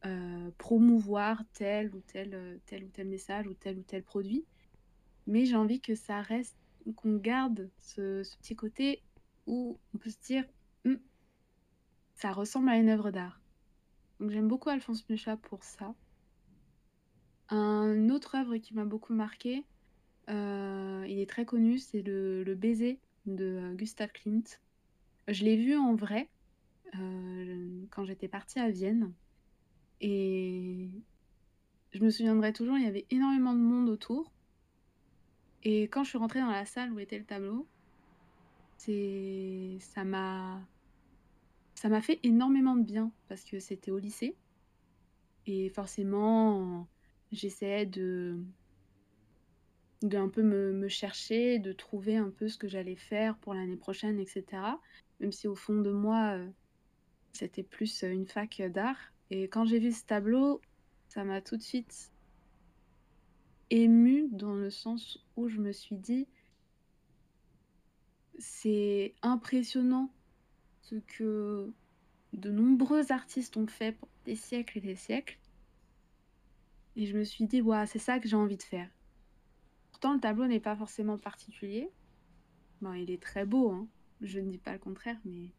heu, 0.05 0.53
promouvoir 0.57 1.43
tel 1.53 1.93
ou 1.95 2.01
tel, 2.01 2.59
tel 2.65 2.85
ou 2.85 2.89
tel 2.89 3.07
message 3.07 3.47
ou 3.47 3.53
tel 3.53 3.79
ou 3.79 3.83
tel 3.83 4.03
produit. 4.03 4.45
Mais 5.27 5.45
j'ai 5.45 5.55
envie 5.55 5.81
que 5.81 5.95
ça 5.95 6.21
reste 6.21 6.57
qu'on 6.95 7.17
garde 7.17 7.69
ce 7.79 8.23
petit 8.37 8.55
côté 8.55 9.03
où 9.45 9.79
on 9.93 9.97
peut 9.97 10.09
se 10.09 10.19
dire: 10.19 10.45
«Mmh, 10.85 10.95
ça 12.15 12.31
ressemble 12.31 12.69
à 12.69 12.77
une 12.77 12.89
œuvre 12.89 13.11
d'art». 13.11 13.41
Donc 14.19 14.31
j'aime 14.31 14.47
beaucoup 14.47 14.69
Alphonse 14.69 15.07
Mucha 15.09 15.37
pour 15.37 15.63
ça. 15.63 15.93
Un 17.49 18.09
autre 18.09 18.35
œuvre 18.35 18.57
qui 18.57 18.73
m'a 18.73 18.85
beaucoup 18.85 19.13
marquée, 19.13 19.65
heu, 20.29 21.05
il 21.07 21.19
est 21.19 21.29
très 21.29 21.45
connu, 21.45 21.77
c'est 21.77 22.01
le 22.01 22.55
Baiser 22.55 22.99
de, 23.25 23.71
heu, 23.71 23.75
Gustav 23.75 24.11
Klimt. 24.11 24.59
Je 25.27 25.43
l'ai 25.43 25.57
vu 25.57 25.75
en 25.75 25.95
vrai, 25.95 26.29
heu, 26.95 27.87
quand 27.91 28.05
j'étais 28.05 28.27
partie 28.27 28.59
à 28.59 28.69
Vienne. 28.69 29.13
Et 30.01 30.89
je 31.91 32.03
me 32.03 32.09
souviendrai 32.09 32.53
toujours, 32.53 32.77
il 32.77 32.83
y 32.83 32.87
avait 32.87 33.05
énormément 33.09 33.53
de 33.53 33.59
monde 33.59 33.89
autour. 33.89 34.31
Et 35.63 35.83
quand 35.83 36.03
je 36.03 36.09
suis 36.09 36.17
rentrée 36.17 36.39
dans 36.39 36.51
la 36.51 36.65
salle 36.65 36.93
où 36.93 36.99
était 36.99 37.17
le 37.17 37.25
tableau, 37.25 37.67
c'est 38.77 39.77
ça 39.79 40.03
m'a 40.03 40.61
ça 41.75 41.89
m'a 41.89 42.01
fait 42.01 42.19
énormément 42.23 42.75
de 42.75 42.83
bien 42.83 43.11
parce 43.27 43.43
que 43.43 43.59
c'était 43.59 43.91
au 43.91 43.99
lycée. 43.99 44.35
Et 45.45 45.69
forcément, 45.69 46.87
j'essayais 47.31 47.85
de 47.85 48.37
d'un 50.01 50.29
peu 50.29 50.43
me 50.43 50.87
chercher, 50.87 51.59
de 51.59 51.73
trouver 51.73 52.17
un 52.17 52.29
peu 52.29 52.47
ce 52.49 52.57
que 52.57 52.67
j'allais 52.67 52.95
faire 52.95 53.37
pour 53.39 53.53
l'année 53.53 53.77
prochaine 53.77 54.19
et 54.19 54.25
cetera. 54.25 54.79
Même 55.19 55.31
si 55.31 55.47
au 55.47 55.55
fond 55.55 55.81
de 55.81 55.91
moi, 55.91 56.37
heu, 56.37 56.53
c'était 57.33 57.63
plus, 57.63 58.03
heu, 58.03 58.11
une 58.11 58.27
fac, 58.27 58.61
d'art 58.71 59.13
et 59.29 59.43
quand 59.49 59.65
j'ai 59.65 59.79
vu 59.79 59.91
ce 59.91 60.05
tableau, 60.05 60.61
ça 61.09 61.23
m'a 61.23 61.41
tout 61.41 61.57
de 61.57 61.63
suite 61.63 62.11
émue 63.69 64.29
dans 64.31 64.55
le 64.55 64.69
sens 64.69 65.19
où 65.35 65.49
je 65.49 65.59
me 65.59 65.71
suis 65.73 65.97
dit: 65.97 66.27
«C'est 68.39 69.15
impressionnant 69.21 70.13
ce 70.81 70.95
que 70.95 71.73
de 72.33 72.51
nombreux 72.51 73.11
artistes 73.11 73.57
ont 73.57 73.67
fait 73.67 73.91
pour 73.93 74.09
des 74.25 74.35
siècles 74.35 74.77
et 74.77 74.81
des 74.81 74.95
siècles» 74.95 75.39
et 76.95 77.05
je 77.05 77.17
me 77.17 77.23
suis 77.23 77.45
dit: 77.45 77.61
«Waouh, 77.61 77.85
c'est 77.85 77.99
ça 77.99 78.19
que 78.19 78.27
j'ai 78.27 78.35
envie 78.35 78.57
de 78.57 78.63
faire». 78.63 78.89
Pourtant 79.99 80.13
le 80.13 80.19
tableau 80.19 80.45
n'est 80.45 80.59
pas 80.59 80.75
forcément 80.75 81.17
particulier. 81.17 81.89
Bon, 82.81 82.93
il 82.93 83.09
est 83.09 83.19
très 83.19 83.45
beau, 83.45 83.71
hein, 83.71 83.87
je 84.21 84.39
ne 84.39 84.51
dis 84.51 84.59
pas 84.59 84.73
le 84.73 84.77
contraire, 84.77 85.17
mais 85.25 85.49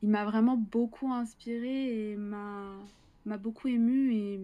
il 0.00 0.08
m'a 0.08 0.24
vraiment 0.24 0.56
beaucoup 0.56 1.12
inspirée 1.12 2.12
et 2.12 2.16
m'a 2.16 2.78
beaucoup 3.26 3.68
émue 3.68 4.14
et 4.14 4.40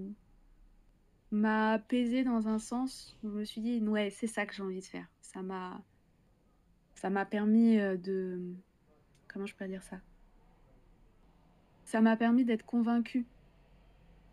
m'a 1.31 1.73
apaisée 1.73 2.23
dans 2.23 2.49
un 2.49 2.59
sens 2.59 3.17
où 3.23 3.31
je 3.31 3.35
me 3.37 3.45
suis 3.47 3.63
dit: 3.63 3.81
«Ouais, 3.81 4.11
c'est 4.11 4.27
ça 4.27 4.45
que 4.45 4.53
j'ai 4.53 4.63
envie 4.63 4.81
de 4.81 4.85
faire». 4.85 5.07
Ça 5.23 5.41
m'a 5.41 5.83
ça 6.97 7.09
m'a 7.09 7.25
permis, 7.25 7.79
heu, 7.79 7.97
de 7.97 8.43
comment 9.27 9.47
je 9.47 9.55
pourrais 9.55 9.71
dire 9.71 9.85
ça? 9.85 10.03
Ça 11.87 12.03
m'a 12.03 12.19
permis 12.19 12.45
d'être 12.45 12.67
convaincue, 12.67 13.25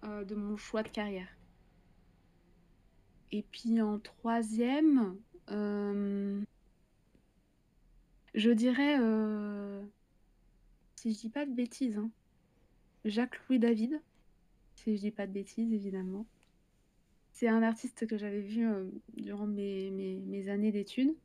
heu, 0.03 0.25
de 0.25 0.35
mon 0.35 0.57
choix 0.57 0.83
de 0.83 0.89
carrière. 0.89 1.29
Et 3.35 3.41
puis 3.41 3.81
en 3.81 3.97
troisième, 3.97 5.17
hem 5.47 6.45
je 8.35 8.51
dirais, 8.51 8.99
heu, 8.99 9.81
si 10.95 11.13
je 11.13 11.19
dis 11.19 11.29
pas 11.29 11.47
de 11.47 11.51
bêtises, 11.51 11.97
hein, 11.97 12.11
Jacques-Louis 13.05 13.57
David, 13.57 13.99
si 14.75 14.95
je 14.95 15.01
dis 15.01 15.09
pas 15.09 15.25
de 15.25 15.31
bêtises 15.31 15.73
évidemment. 15.73 16.27
C'est 17.31 17.47
un 17.47 17.63
artiste 17.63 18.05
que 18.05 18.19
j'avais 18.19 18.41
vu, 18.41 18.67
heu, 18.67 18.91
durant 19.17 19.47
mes 19.47 20.45
années 20.47 20.71
d'études, 20.71 21.15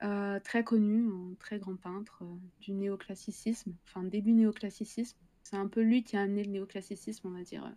très 0.00 0.64
connu, 0.64 1.06
un 1.06 1.34
très 1.38 1.58
grand 1.58 1.76
peintre, 1.76 2.24
du 2.62 2.72
néoclassicisme, 2.72 3.74
enfin 3.84 4.04
début 4.04 4.32
néoclassicisme. 4.32 5.18
C'est 5.42 5.56
un 5.56 5.68
peu 5.68 5.82
lui 5.82 6.02
qui 6.02 6.16
a 6.16 6.22
amené 6.22 6.44
le 6.44 6.50
néoclassicisme, 6.52 7.28
on 7.28 7.32
va 7.32 7.42
dire, 7.42 7.70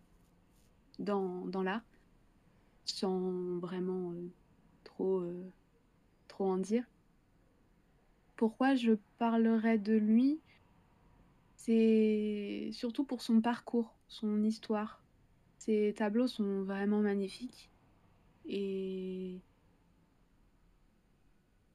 dans 0.97 1.61
l'art, 1.61 1.83
sans 2.95 3.59
vraiment, 3.59 4.13
heu, 4.13 4.33
trop, 4.83 5.21
heu, 5.23 5.53
trop 6.29 6.45
en 6.51 6.57
dire. 6.59 6.85
Pourquoi 8.35 8.73
je 8.73 8.93
parlerais 9.19 9.77
de 9.77 9.93
lui? 9.93 10.41
C'est 11.55 12.69
surtout 12.73 13.05
pour 13.05 13.21
son 13.21 13.41
parcours, 13.41 13.99
son 14.07 14.43
histoire. 14.43 15.03
Ses 15.59 15.93
tableaux 15.97 16.27
sont 16.27 16.63
vraiment 16.63 17.01
magnifiques 17.01 17.71
et 18.45 19.43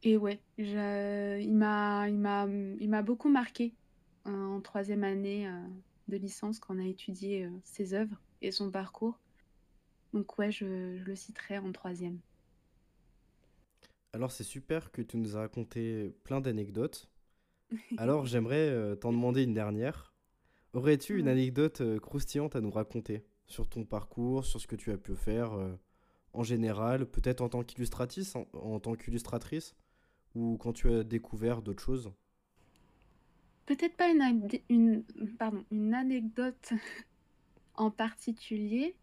et 0.03 0.16
ouais, 0.16 0.44
il 0.59 1.55
m'a 1.57 3.03
beaucoup 3.03 3.29
marquée, 3.31 3.77
heu, 4.27 4.31
en 4.33 4.61
troisième 4.61 5.05
année, 5.05 5.48
heu, 5.48 5.68
de 6.09 6.16
licence 6.16 6.59
quand 6.61 6.77
on 6.77 6.81
a 6.81 6.87
étudié, 6.87 7.48
ses 7.64 7.94
œuvres 7.94 8.22
et 8.42 8.53
son 8.53 8.70
parcours. 8.70 9.20
Donc 10.14 10.38
ouais, 10.38 10.50
je 10.50 10.96
je 10.96 11.05
le 11.05 11.14
citerai 11.14 11.59
en 11.59 11.70
troisième. 11.70 12.18
Alors 14.14 14.31
c'est 14.33 14.44
super 14.44 14.90
que 14.92 15.03
tu 15.03 15.16
nous 15.18 15.37
as 15.37 15.40
raconté 15.40 16.11
plein 16.24 16.40
d'anecdotes. 16.40 17.09
Alors 17.96 18.27
j'aimerais, 18.27 18.70
heu, 18.70 18.96
t'en 18.96 19.12
demander 19.12 19.42
une 19.44 19.55
dernière. 19.55 20.14
Aurais-tu 20.74 21.18
une 21.20 21.29
anecdote, 21.29 21.81
heu, 21.83 22.00
croustillante 22.00 22.57
à 22.57 22.61
nous 22.62 22.70
raconter? 22.72 23.24
Sur 23.46 23.68
ton 23.68 23.85
parcours, 23.85 24.44
sur 24.46 24.61
ce 24.61 24.66
que 24.68 24.77
tu 24.77 24.92
as 24.92 24.98
pu 24.98 25.16
faire, 25.16 25.55
heu, 25.57 25.79
en 26.35 26.42
général, 26.44 27.07
peut-être 27.07 27.42
en 27.42 27.50
tant 27.50 27.64
qu'illustratrice 27.64 28.37
en 28.37 28.46
en 28.55 28.81
tant 28.81 28.94
qu'illustratrice? 28.96 29.77
Ou 30.37 30.59
quand 30.59 30.72
tu 30.74 30.92
as 30.92 31.05
découvert 31.05 31.62
d'autres 31.62 31.83
choses? 31.85 32.12
Peut-être 33.66 33.96
pas 33.96 34.09
une 34.11 34.20
ad 34.22 34.61
une 34.68 35.05
pardon, 35.38 35.64
une 35.70 35.94
anecdote 35.94 36.72
en 37.77 37.90
particulier, 37.90 38.94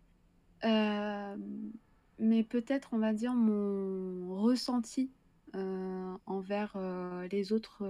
hem, 0.64 1.72
mais 2.20 2.44
peut-être, 2.44 2.90
on 2.94 3.00
va 3.00 3.14
dire, 3.14 3.34
mon 3.34 4.36
ressenti, 4.42 5.12
heu, 5.56 6.18
envers, 6.26 6.76
heu, 6.76 7.28
les 7.32 7.52
autres, 7.54 7.84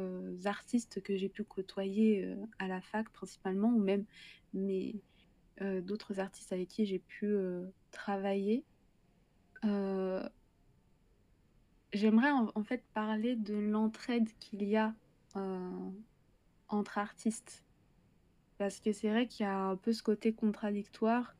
artistes 0.45 1.01
que 1.01 1.17
j'ai 1.17 1.29
pu 1.29 1.43
côtoyer, 1.43 2.35
à 2.59 2.67
la 2.67 2.81
fac 2.81 3.09
principalement 3.11 3.69
ou 3.69 3.79
même 3.79 4.05
mes 4.53 5.01
d'autres 5.83 6.19
artistes 6.19 6.51
avec 6.53 6.69
qui 6.69 6.85
j'ai 6.85 6.99
pu, 6.99 7.35
travailler. 7.91 8.65
J'aimerais 11.93 12.31
en 12.31 12.63
fait 12.63 12.83
parler 12.93 13.35
de 13.35 13.53
l'entraide 13.53 14.29
qu'il 14.39 14.63
y 14.63 14.77
a, 14.77 14.95
entre 16.69 16.97
artistes. 16.97 17.65
Parce 18.57 18.79
que 18.79 18.93
c'est 18.93 19.09
vrai 19.09 19.27
qu'il 19.27 19.45
y 19.45 19.49
a 19.49 19.57
un 19.57 19.75
peu 19.75 19.91
ce 19.91 20.03
côté 20.03 20.33
contradictoire 20.33 21.35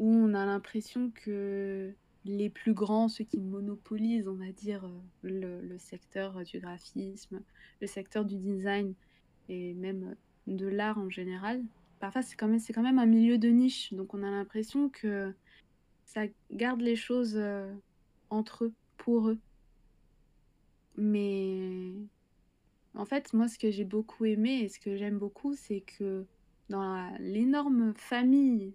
où 0.00 0.08
on 0.08 0.34
a 0.34 0.44
l'impression 0.46 1.12
que 1.14 1.94
les 2.24 2.50
plus 2.50 2.74
grands, 2.74 3.08
ceux 3.08 3.24
qui 3.24 3.38
monopolisent, 3.38 4.26
on 4.26 4.34
va 4.34 4.50
dire, 4.50 4.84
heu, 4.86 5.60
le 5.60 5.78
secteur, 5.78 6.42
du 6.42 6.58
graphisme, 6.58 7.40
le 7.80 7.86
secteur 7.86 8.24
du 8.24 8.36
design 8.36 8.94
et 9.48 9.74
même, 9.74 10.16
de 10.46 10.66
l'art 10.66 10.98
en 10.98 11.10
général, 11.10 11.62
parfois 12.00 12.22
c'est 12.22 12.34
quand 12.34 12.48
même 12.82 12.98
un 12.98 13.06
milieu 13.06 13.38
de 13.38 13.48
niche. 13.48 13.92
Donc 13.92 14.14
on 14.14 14.22
a 14.22 14.30
l'impression 14.30 14.88
que 14.88 15.34
ça 16.06 16.22
garde 16.50 16.80
les 16.80 16.96
choses, 16.96 17.36
heu, 17.36 17.68
entre 18.30 18.64
eux, 18.64 18.72
pour 18.96 19.28
eux. 19.28 19.38
Mais 20.96 21.92
en 22.94 23.04
fait, 23.04 23.32
moi, 23.32 23.48
ce 23.48 23.58
que 23.58 23.70
j'ai 23.70 23.84
beaucoup 23.84 24.24
aimé 24.24 24.62
et 24.62 24.68
ce 24.68 24.80
que 24.80 24.96
j'aime 24.96 25.18
beaucoup, 25.18 25.54
c'est 25.54 25.82
que 25.82 26.26
dans 26.68 27.16
l'énorme 27.18 27.92
famille 27.94 28.74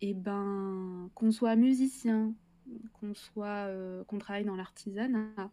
et 0.00 0.14
ben, 0.14 1.10
qu'on 1.14 1.30
soit 1.32 1.56
musicien, 1.56 2.34
qu'on 2.94 3.14
soit, 3.14 3.68
heu, 3.68 4.04
qu'on 4.06 4.18
travaille 4.18 4.44
dans 4.44 4.56
l'artisanat, 4.56 5.50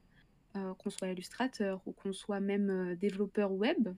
heu, 0.56 0.74
qu'on 0.76 0.90
soit 0.90 1.10
illustrateur 1.10 1.82
ou 1.86 1.92
qu'on 1.92 2.14
soit 2.14 2.40
même, 2.40 2.70
heu, 2.70 2.96
développeur 2.96 3.52
web, 3.52 3.90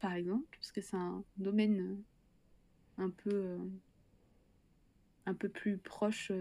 par 0.00 0.14
exemple, 0.14 0.46
puisque 0.50 0.82
c'est 0.82 0.96
un 0.96 1.24
domaine, 1.36 2.02
un 2.98 3.10
peu, 3.10 3.58
un 5.26 5.34
peu 5.34 5.48
plus 5.48 5.78
proche, 5.78 6.32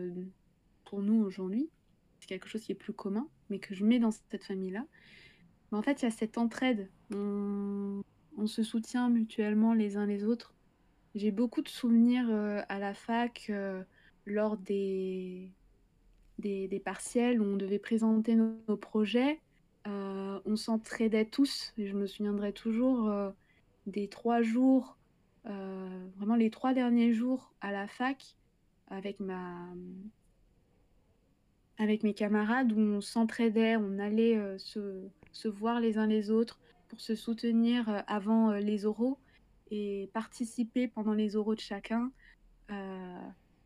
pour 0.85 1.01
nous 1.01 1.21
aujourd'hui. 1.23 1.69
C'est 2.19 2.27
quelque 2.27 2.47
chose 2.49 2.63
qui 2.63 2.71
est 2.71 2.75
plus 2.75 2.93
commun, 2.93 3.27
mais 3.49 3.59
que 3.59 3.73
je 3.75 3.85
mets 3.85 3.99
dans 3.99 4.11
cette 4.11 4.43
famille-là. 4.43 4.85
Mais 5.71 5.77
en 5.77 5.81
fait, 5.81 6.01
il 6.01 6.05
y 6.05 6.07
a 6.07 6.11
cette 6.11 6.37
entraide. 6.37 6.89
On 7.11 8.47
se 8.47 8.63
soutient 8.63 9.09
mutuellement 9.09 9.73
les 9.73 9.97
uns 9.97 10.05
les 10.05 10.23
autres. 10.23 10.53
J'ai 11.15 11.31
beaucoup 11.31 11.61
de 11.61 11.69
souvenirs, 11.69 12.25
heu, 12.29 12.61
à 12.69 12.79
la 12.79 12.93
fac, 12.93 13.47
heu, 13.49 13.83
lors 14.25 14.57
des 14.57 15.51
des 16.37 16.81
partiels 16.83 17.41
où 17.41 17.43
on 17.43 17.57
devait 17.57 17.79
présenter 17.79 18.35
nos 18.35 18.77
projets. 18.77 19.41
on 19.85 20.55
s'entraidait 20.55 21.25
tous. 21.25 21.73
Et 21.77 21.87
je 21.87 21.95
me 21.97 22.07
souviendrai 22.07 22.53
toujours 22.53 23.11
des 23.87 24.07
trois 24.07 24.41
jours, 24.41 24.97
vraiment 25.43 26.35
les 26.37 26.49
trois 26.49 26.73
derniers 26.73 27.11
jours 27.11 27.53
à 27.59 27.73
la 27.73 27.87
fac 27.87 28.37
avec 28.87 29.19
ma 29.19 29.67
avec 31.77 32.03
mes 32.03 32.13
camarades 32.13 32.71
où 32.71 32.79
on 32.79 33.01
s'entraidait, 33.01 33.75
on 33.75 33.99
allait 33.99 34.39
se, 34.59 35.09
se, 35.33 35.49
voir 35.49 35.81
les 35.81 35.97
uns 35.97 36.07
les 36.07 36.31
autres 36.31 36.59
pour 36.87 37.01
se 37.01 37.15
soutenir 37.15 38.03
avant 38.07 38.53
les 38.53 38.85
oraux 38.85 39.17
et 39.71 40.09
participer 40.13 40.87
pendant 40.87 41.13
les 41.13 41.35
oraux 41.35 41.55
de 41.55 41.59
chacun 41.59 42.11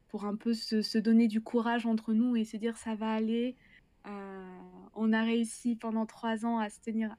pour 0.07 0.25
un 0.25 0.35
peu 0.35 0.53
se, 0.53 0.97
donner 0.97 1.27
du 1.27 1.41
courage 1.41 1.85
entre 1.85 2.13
nous 2.13 2.35
et 2.35 2.45
se 2.45 2.55
dire 2.57 2.77
ça 2.77 2.95
va 2.95 3.11
aller. 3.11 3.55
on 4.05 5.11
a 5.11 5.23
réussi 5.23 5.75
pendant 5.75 6.05
trois 6.05 6.45
ans 6.45 6.59
à 6.59 6.69
se 6.69 6.79
tenir, 6.79 7.15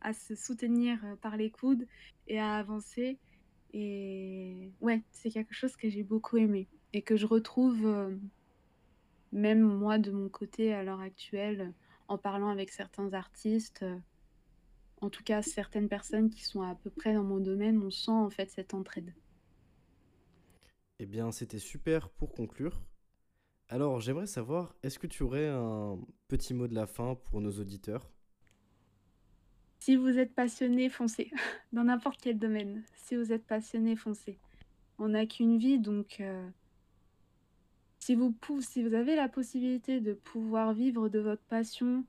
à 0.00 0.12
se 0.12 0.34
soutenir 0.34 0.98
par 1.20 1.36
les 1.36 1.50
coudes 1.50 1.86
et 2.26 2.38
à 2.38 2.54
avancer. 2.54 3.18
Et 3.72 4.72
ouais, 4.80 5.02
c'est 5.12 5.30
quelque 5.30 5.54
chose 5.54 5.76
que 5.76 5.88
j'ai 5.88 6.02
beaucoup 6.02 6.38
aimé 6.38 6.66
et 6.92 7.02
que 7.02 7.16
je 7.16 7.26
retrouve 7.26 8.16
même 9.32 9.60
moi 9.60 9.98
de 9.98 10.10
mon 10.10 10.28
côté 10.28 10.72
à 10.72 10.82
l'heure 10.82 11.00
actuelle 11.00 11.72
en 12.08 12.18
parlant 12.18 12.48
avec 12.48 12.70
certains 12.70 13.12
artistes. 13.12 13.84
En 15.00 15.10
tout 15.10 15.22
cas, 15.22 15.42
certaines 15.42 15.88
personnes 15.88 16.30
qui 16.30 16.44
sont 16.44 16.62
à 16.62 16.74
peu 16.74 16.90
près 16.90 17.14
dans 17.14 17.22
mon 17.22 17.38
domaine, 17.38 17.82
on 17.82 17.90
sent 17.90 18.10
en 18.10 18.30
fait 18.30 18.50
cette 18.50 18.74
entraide. 18.74 19.14
Eh 20.98 21.06
bien, 21.06 21.32
c'était 21.32 21.58
super 21.58 22.10
pour 22.10 22.32
conclure. 22.32 22.82
Alors, 23.68 24.00
j'aimerais 24.00 24.26
savoir, 24.26 24.74
est-ce 24.82 24.98
que 24.98 25.06
tu 25.06 25.22
aurais 25.22 25.48
un 25.48 25.98
petit 26.28 26.52
mot 26.52 26.68
de 26.68 26.74
la 26.74 26.86
fin 26.86 27.14
pour 27.14 27.40
nos 27.40 27.52
auditeurs? 27.52 28.10
Si 29.78 29.96
vous 29.96 30.18
êtes 30.18 30.34
passionné, 30.34 30.90
foncez. 30.90 31.30
Dans 31.72 31.84
n'importe 31.84 32.20
quel 32.20 32.38
domaine. 32.38 32.82
Si 32.96 33.16
vous 33.16 33.32
êtes 33.32 33.46
passionné, 33.46 33.96
foncez. 33.96 34.38
On 34.98 35.08
n'a 35.08 35.24
qu'une 35.24 35.56
vie, 35.56 35.78
donc 35.78 36.20
euh, 36.20 36.46
si, 38.00 38.14
vous 38.14 38.34
si 38.60 38.82
vous 38.82 38.92
avez 38.92 39.16
la 39.16 39.28
possibilité 39.28 40.00
de 40.00 40.12
pouvoir 40.12 40.74
vivre 40.74 41.08
de 41.08 41.18
votre 41.18 41.42
passion, 41.44 42.04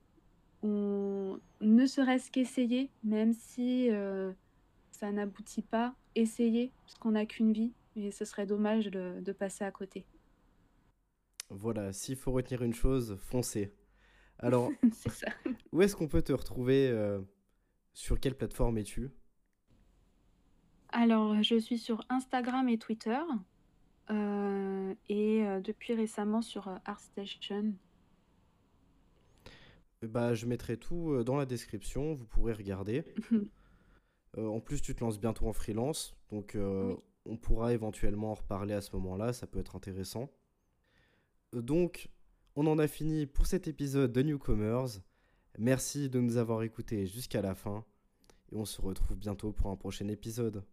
on... 0.62 1.38
ne 1.60 1.86
serait-ce 1.86 2.30
qu'essayer, 2.30 2.90
même 3.04 3.32
si 3.32 3.90
euh, 3.90 4.32
ça 4.90 5.10
n'aboutit 5.10 5.62
pas, 5.62 5.94
essayez, 6.14 6.72
parce 6.84 6.98
qu'on 6.98 7.12
n'a 7.12 7.26
qu'une 7.26 7.52
vie. 7.52 7.72
Et 7.94 8.10
ce 8.10 8.24
serait 8.24 8.46
dommage 8.46 8.86
de, 8.86 9.32
passer 9.32 9.64
à 9.64 9.70
côté. 9.70 10.06
Voilà, 11.50 11.92
s'il 11.92 12.16
faut 12.16 12.32
retenir 12.32 12.62
une 12.62 12.72
chose, 12.72 13.18
foncez. 13.20 13.74
Alors, 14.38 14.70
où 15.72 15.82
est-ce 15.82 15.94
qu'on 15.94 16.08
peut 16.08 16.22
te 16.22 16.32
retrouver 16.32 16.88
euh, 16.88 17.20
Sur 17.92 18.18
quelle 18.18 18.34
plateforme 18.34 18.78
es-tu? 18.78 19.10
Alors, 20.88 21.42
je 21.42 21.58
suis 21.58 21.78
sur 21.78 22.02
Instagram 22.08 22.68
et 22.70 22.78
Twitter. 22.78 23.20
Euh, 24.10 24.94
et 25.08 25.44
depuis 25.62 25.94
récemment 25.94 26.40
sur 26.40 26.68
ArtStation. 26.86 27.74
Bah, 30.02 30.34
je 30.34 30.46
mettrai 30.46 30.76
tout 30.76 31.22
dans 31.24 31.36
la 31.36 31.46
description, 31.46 32.14
vous 32.14 32.26
pourrez 32.26 32.52
regarder. 32.52 33.04
en 34.36 34.60
plus, 34.60 34.80
tu 34.80 34.94
te 34.94 35.04
lances 35.04 35.20
bientôt 35.20 35.46
en 35.46 35.52
freelance, 35.52 36.16
donc 36.30 36.56
on 37.26 37.36
pourra 37.36 37.72
éventuellement 37.72 38.32
en 38.32 38.34
reparler 38.34 38.74
à 38.74 38.80
ce 38.80 38.94
moment-là, 38.96 39.32
ça 39.32 39.46
peut 39.46 39.60
être 39.60 39.76
intéressant. 39.76 40.30
Euh, 41.54 41.62
donc, 41.62 42.08
on 42.56 42.66
en 42.66 42.78
a 42.78 42.88
fini 42.88 43.26
pour 43.26 43.46
cet 43.46 43.68
épisode 43.68 44.12
de 44.12 44.22
Newcomers. 44.22 45.00
Merci 45.58 46.08
de 46.08 46.20
nous 46.20 46.36
avoir 46.36 46.62
écoutés 46.62 47.06
jusqu'à 47.06 47.42
la 47.42 47.54
fin 47.54 47.84
et 48.50 48.56
on 48.56 48.64
se 48.64 48.80
retrouve 48.80 49.16
bientôt 49.16 49.52
pour 49.52 49.70
un 49.70 49.76
prochain 49.76 50.08
épisode. 50.08 50.64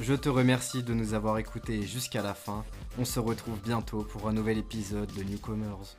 Je 0.00 0.14
te 0.14 0.28
remercie 0.28 0.82
de 0.82 0.94
nous 0.94 1.14
avoir 1.14 1.38
écoutés 1.38 1.82
jusqu'à 1.82 2.22
la 2.22 2.34
fin. 2.34 2.64
On 2.98 3.04
se 3.04 3.20
retrouve 3.20 3.60
bientôt 3.62 4.04
pour 4.04 4.28
un 4.28 4.32
nouvel 4.32 4.58
épisode 4.58 5.12
de 5.14 5.22
Newcomers. 5.22 5.96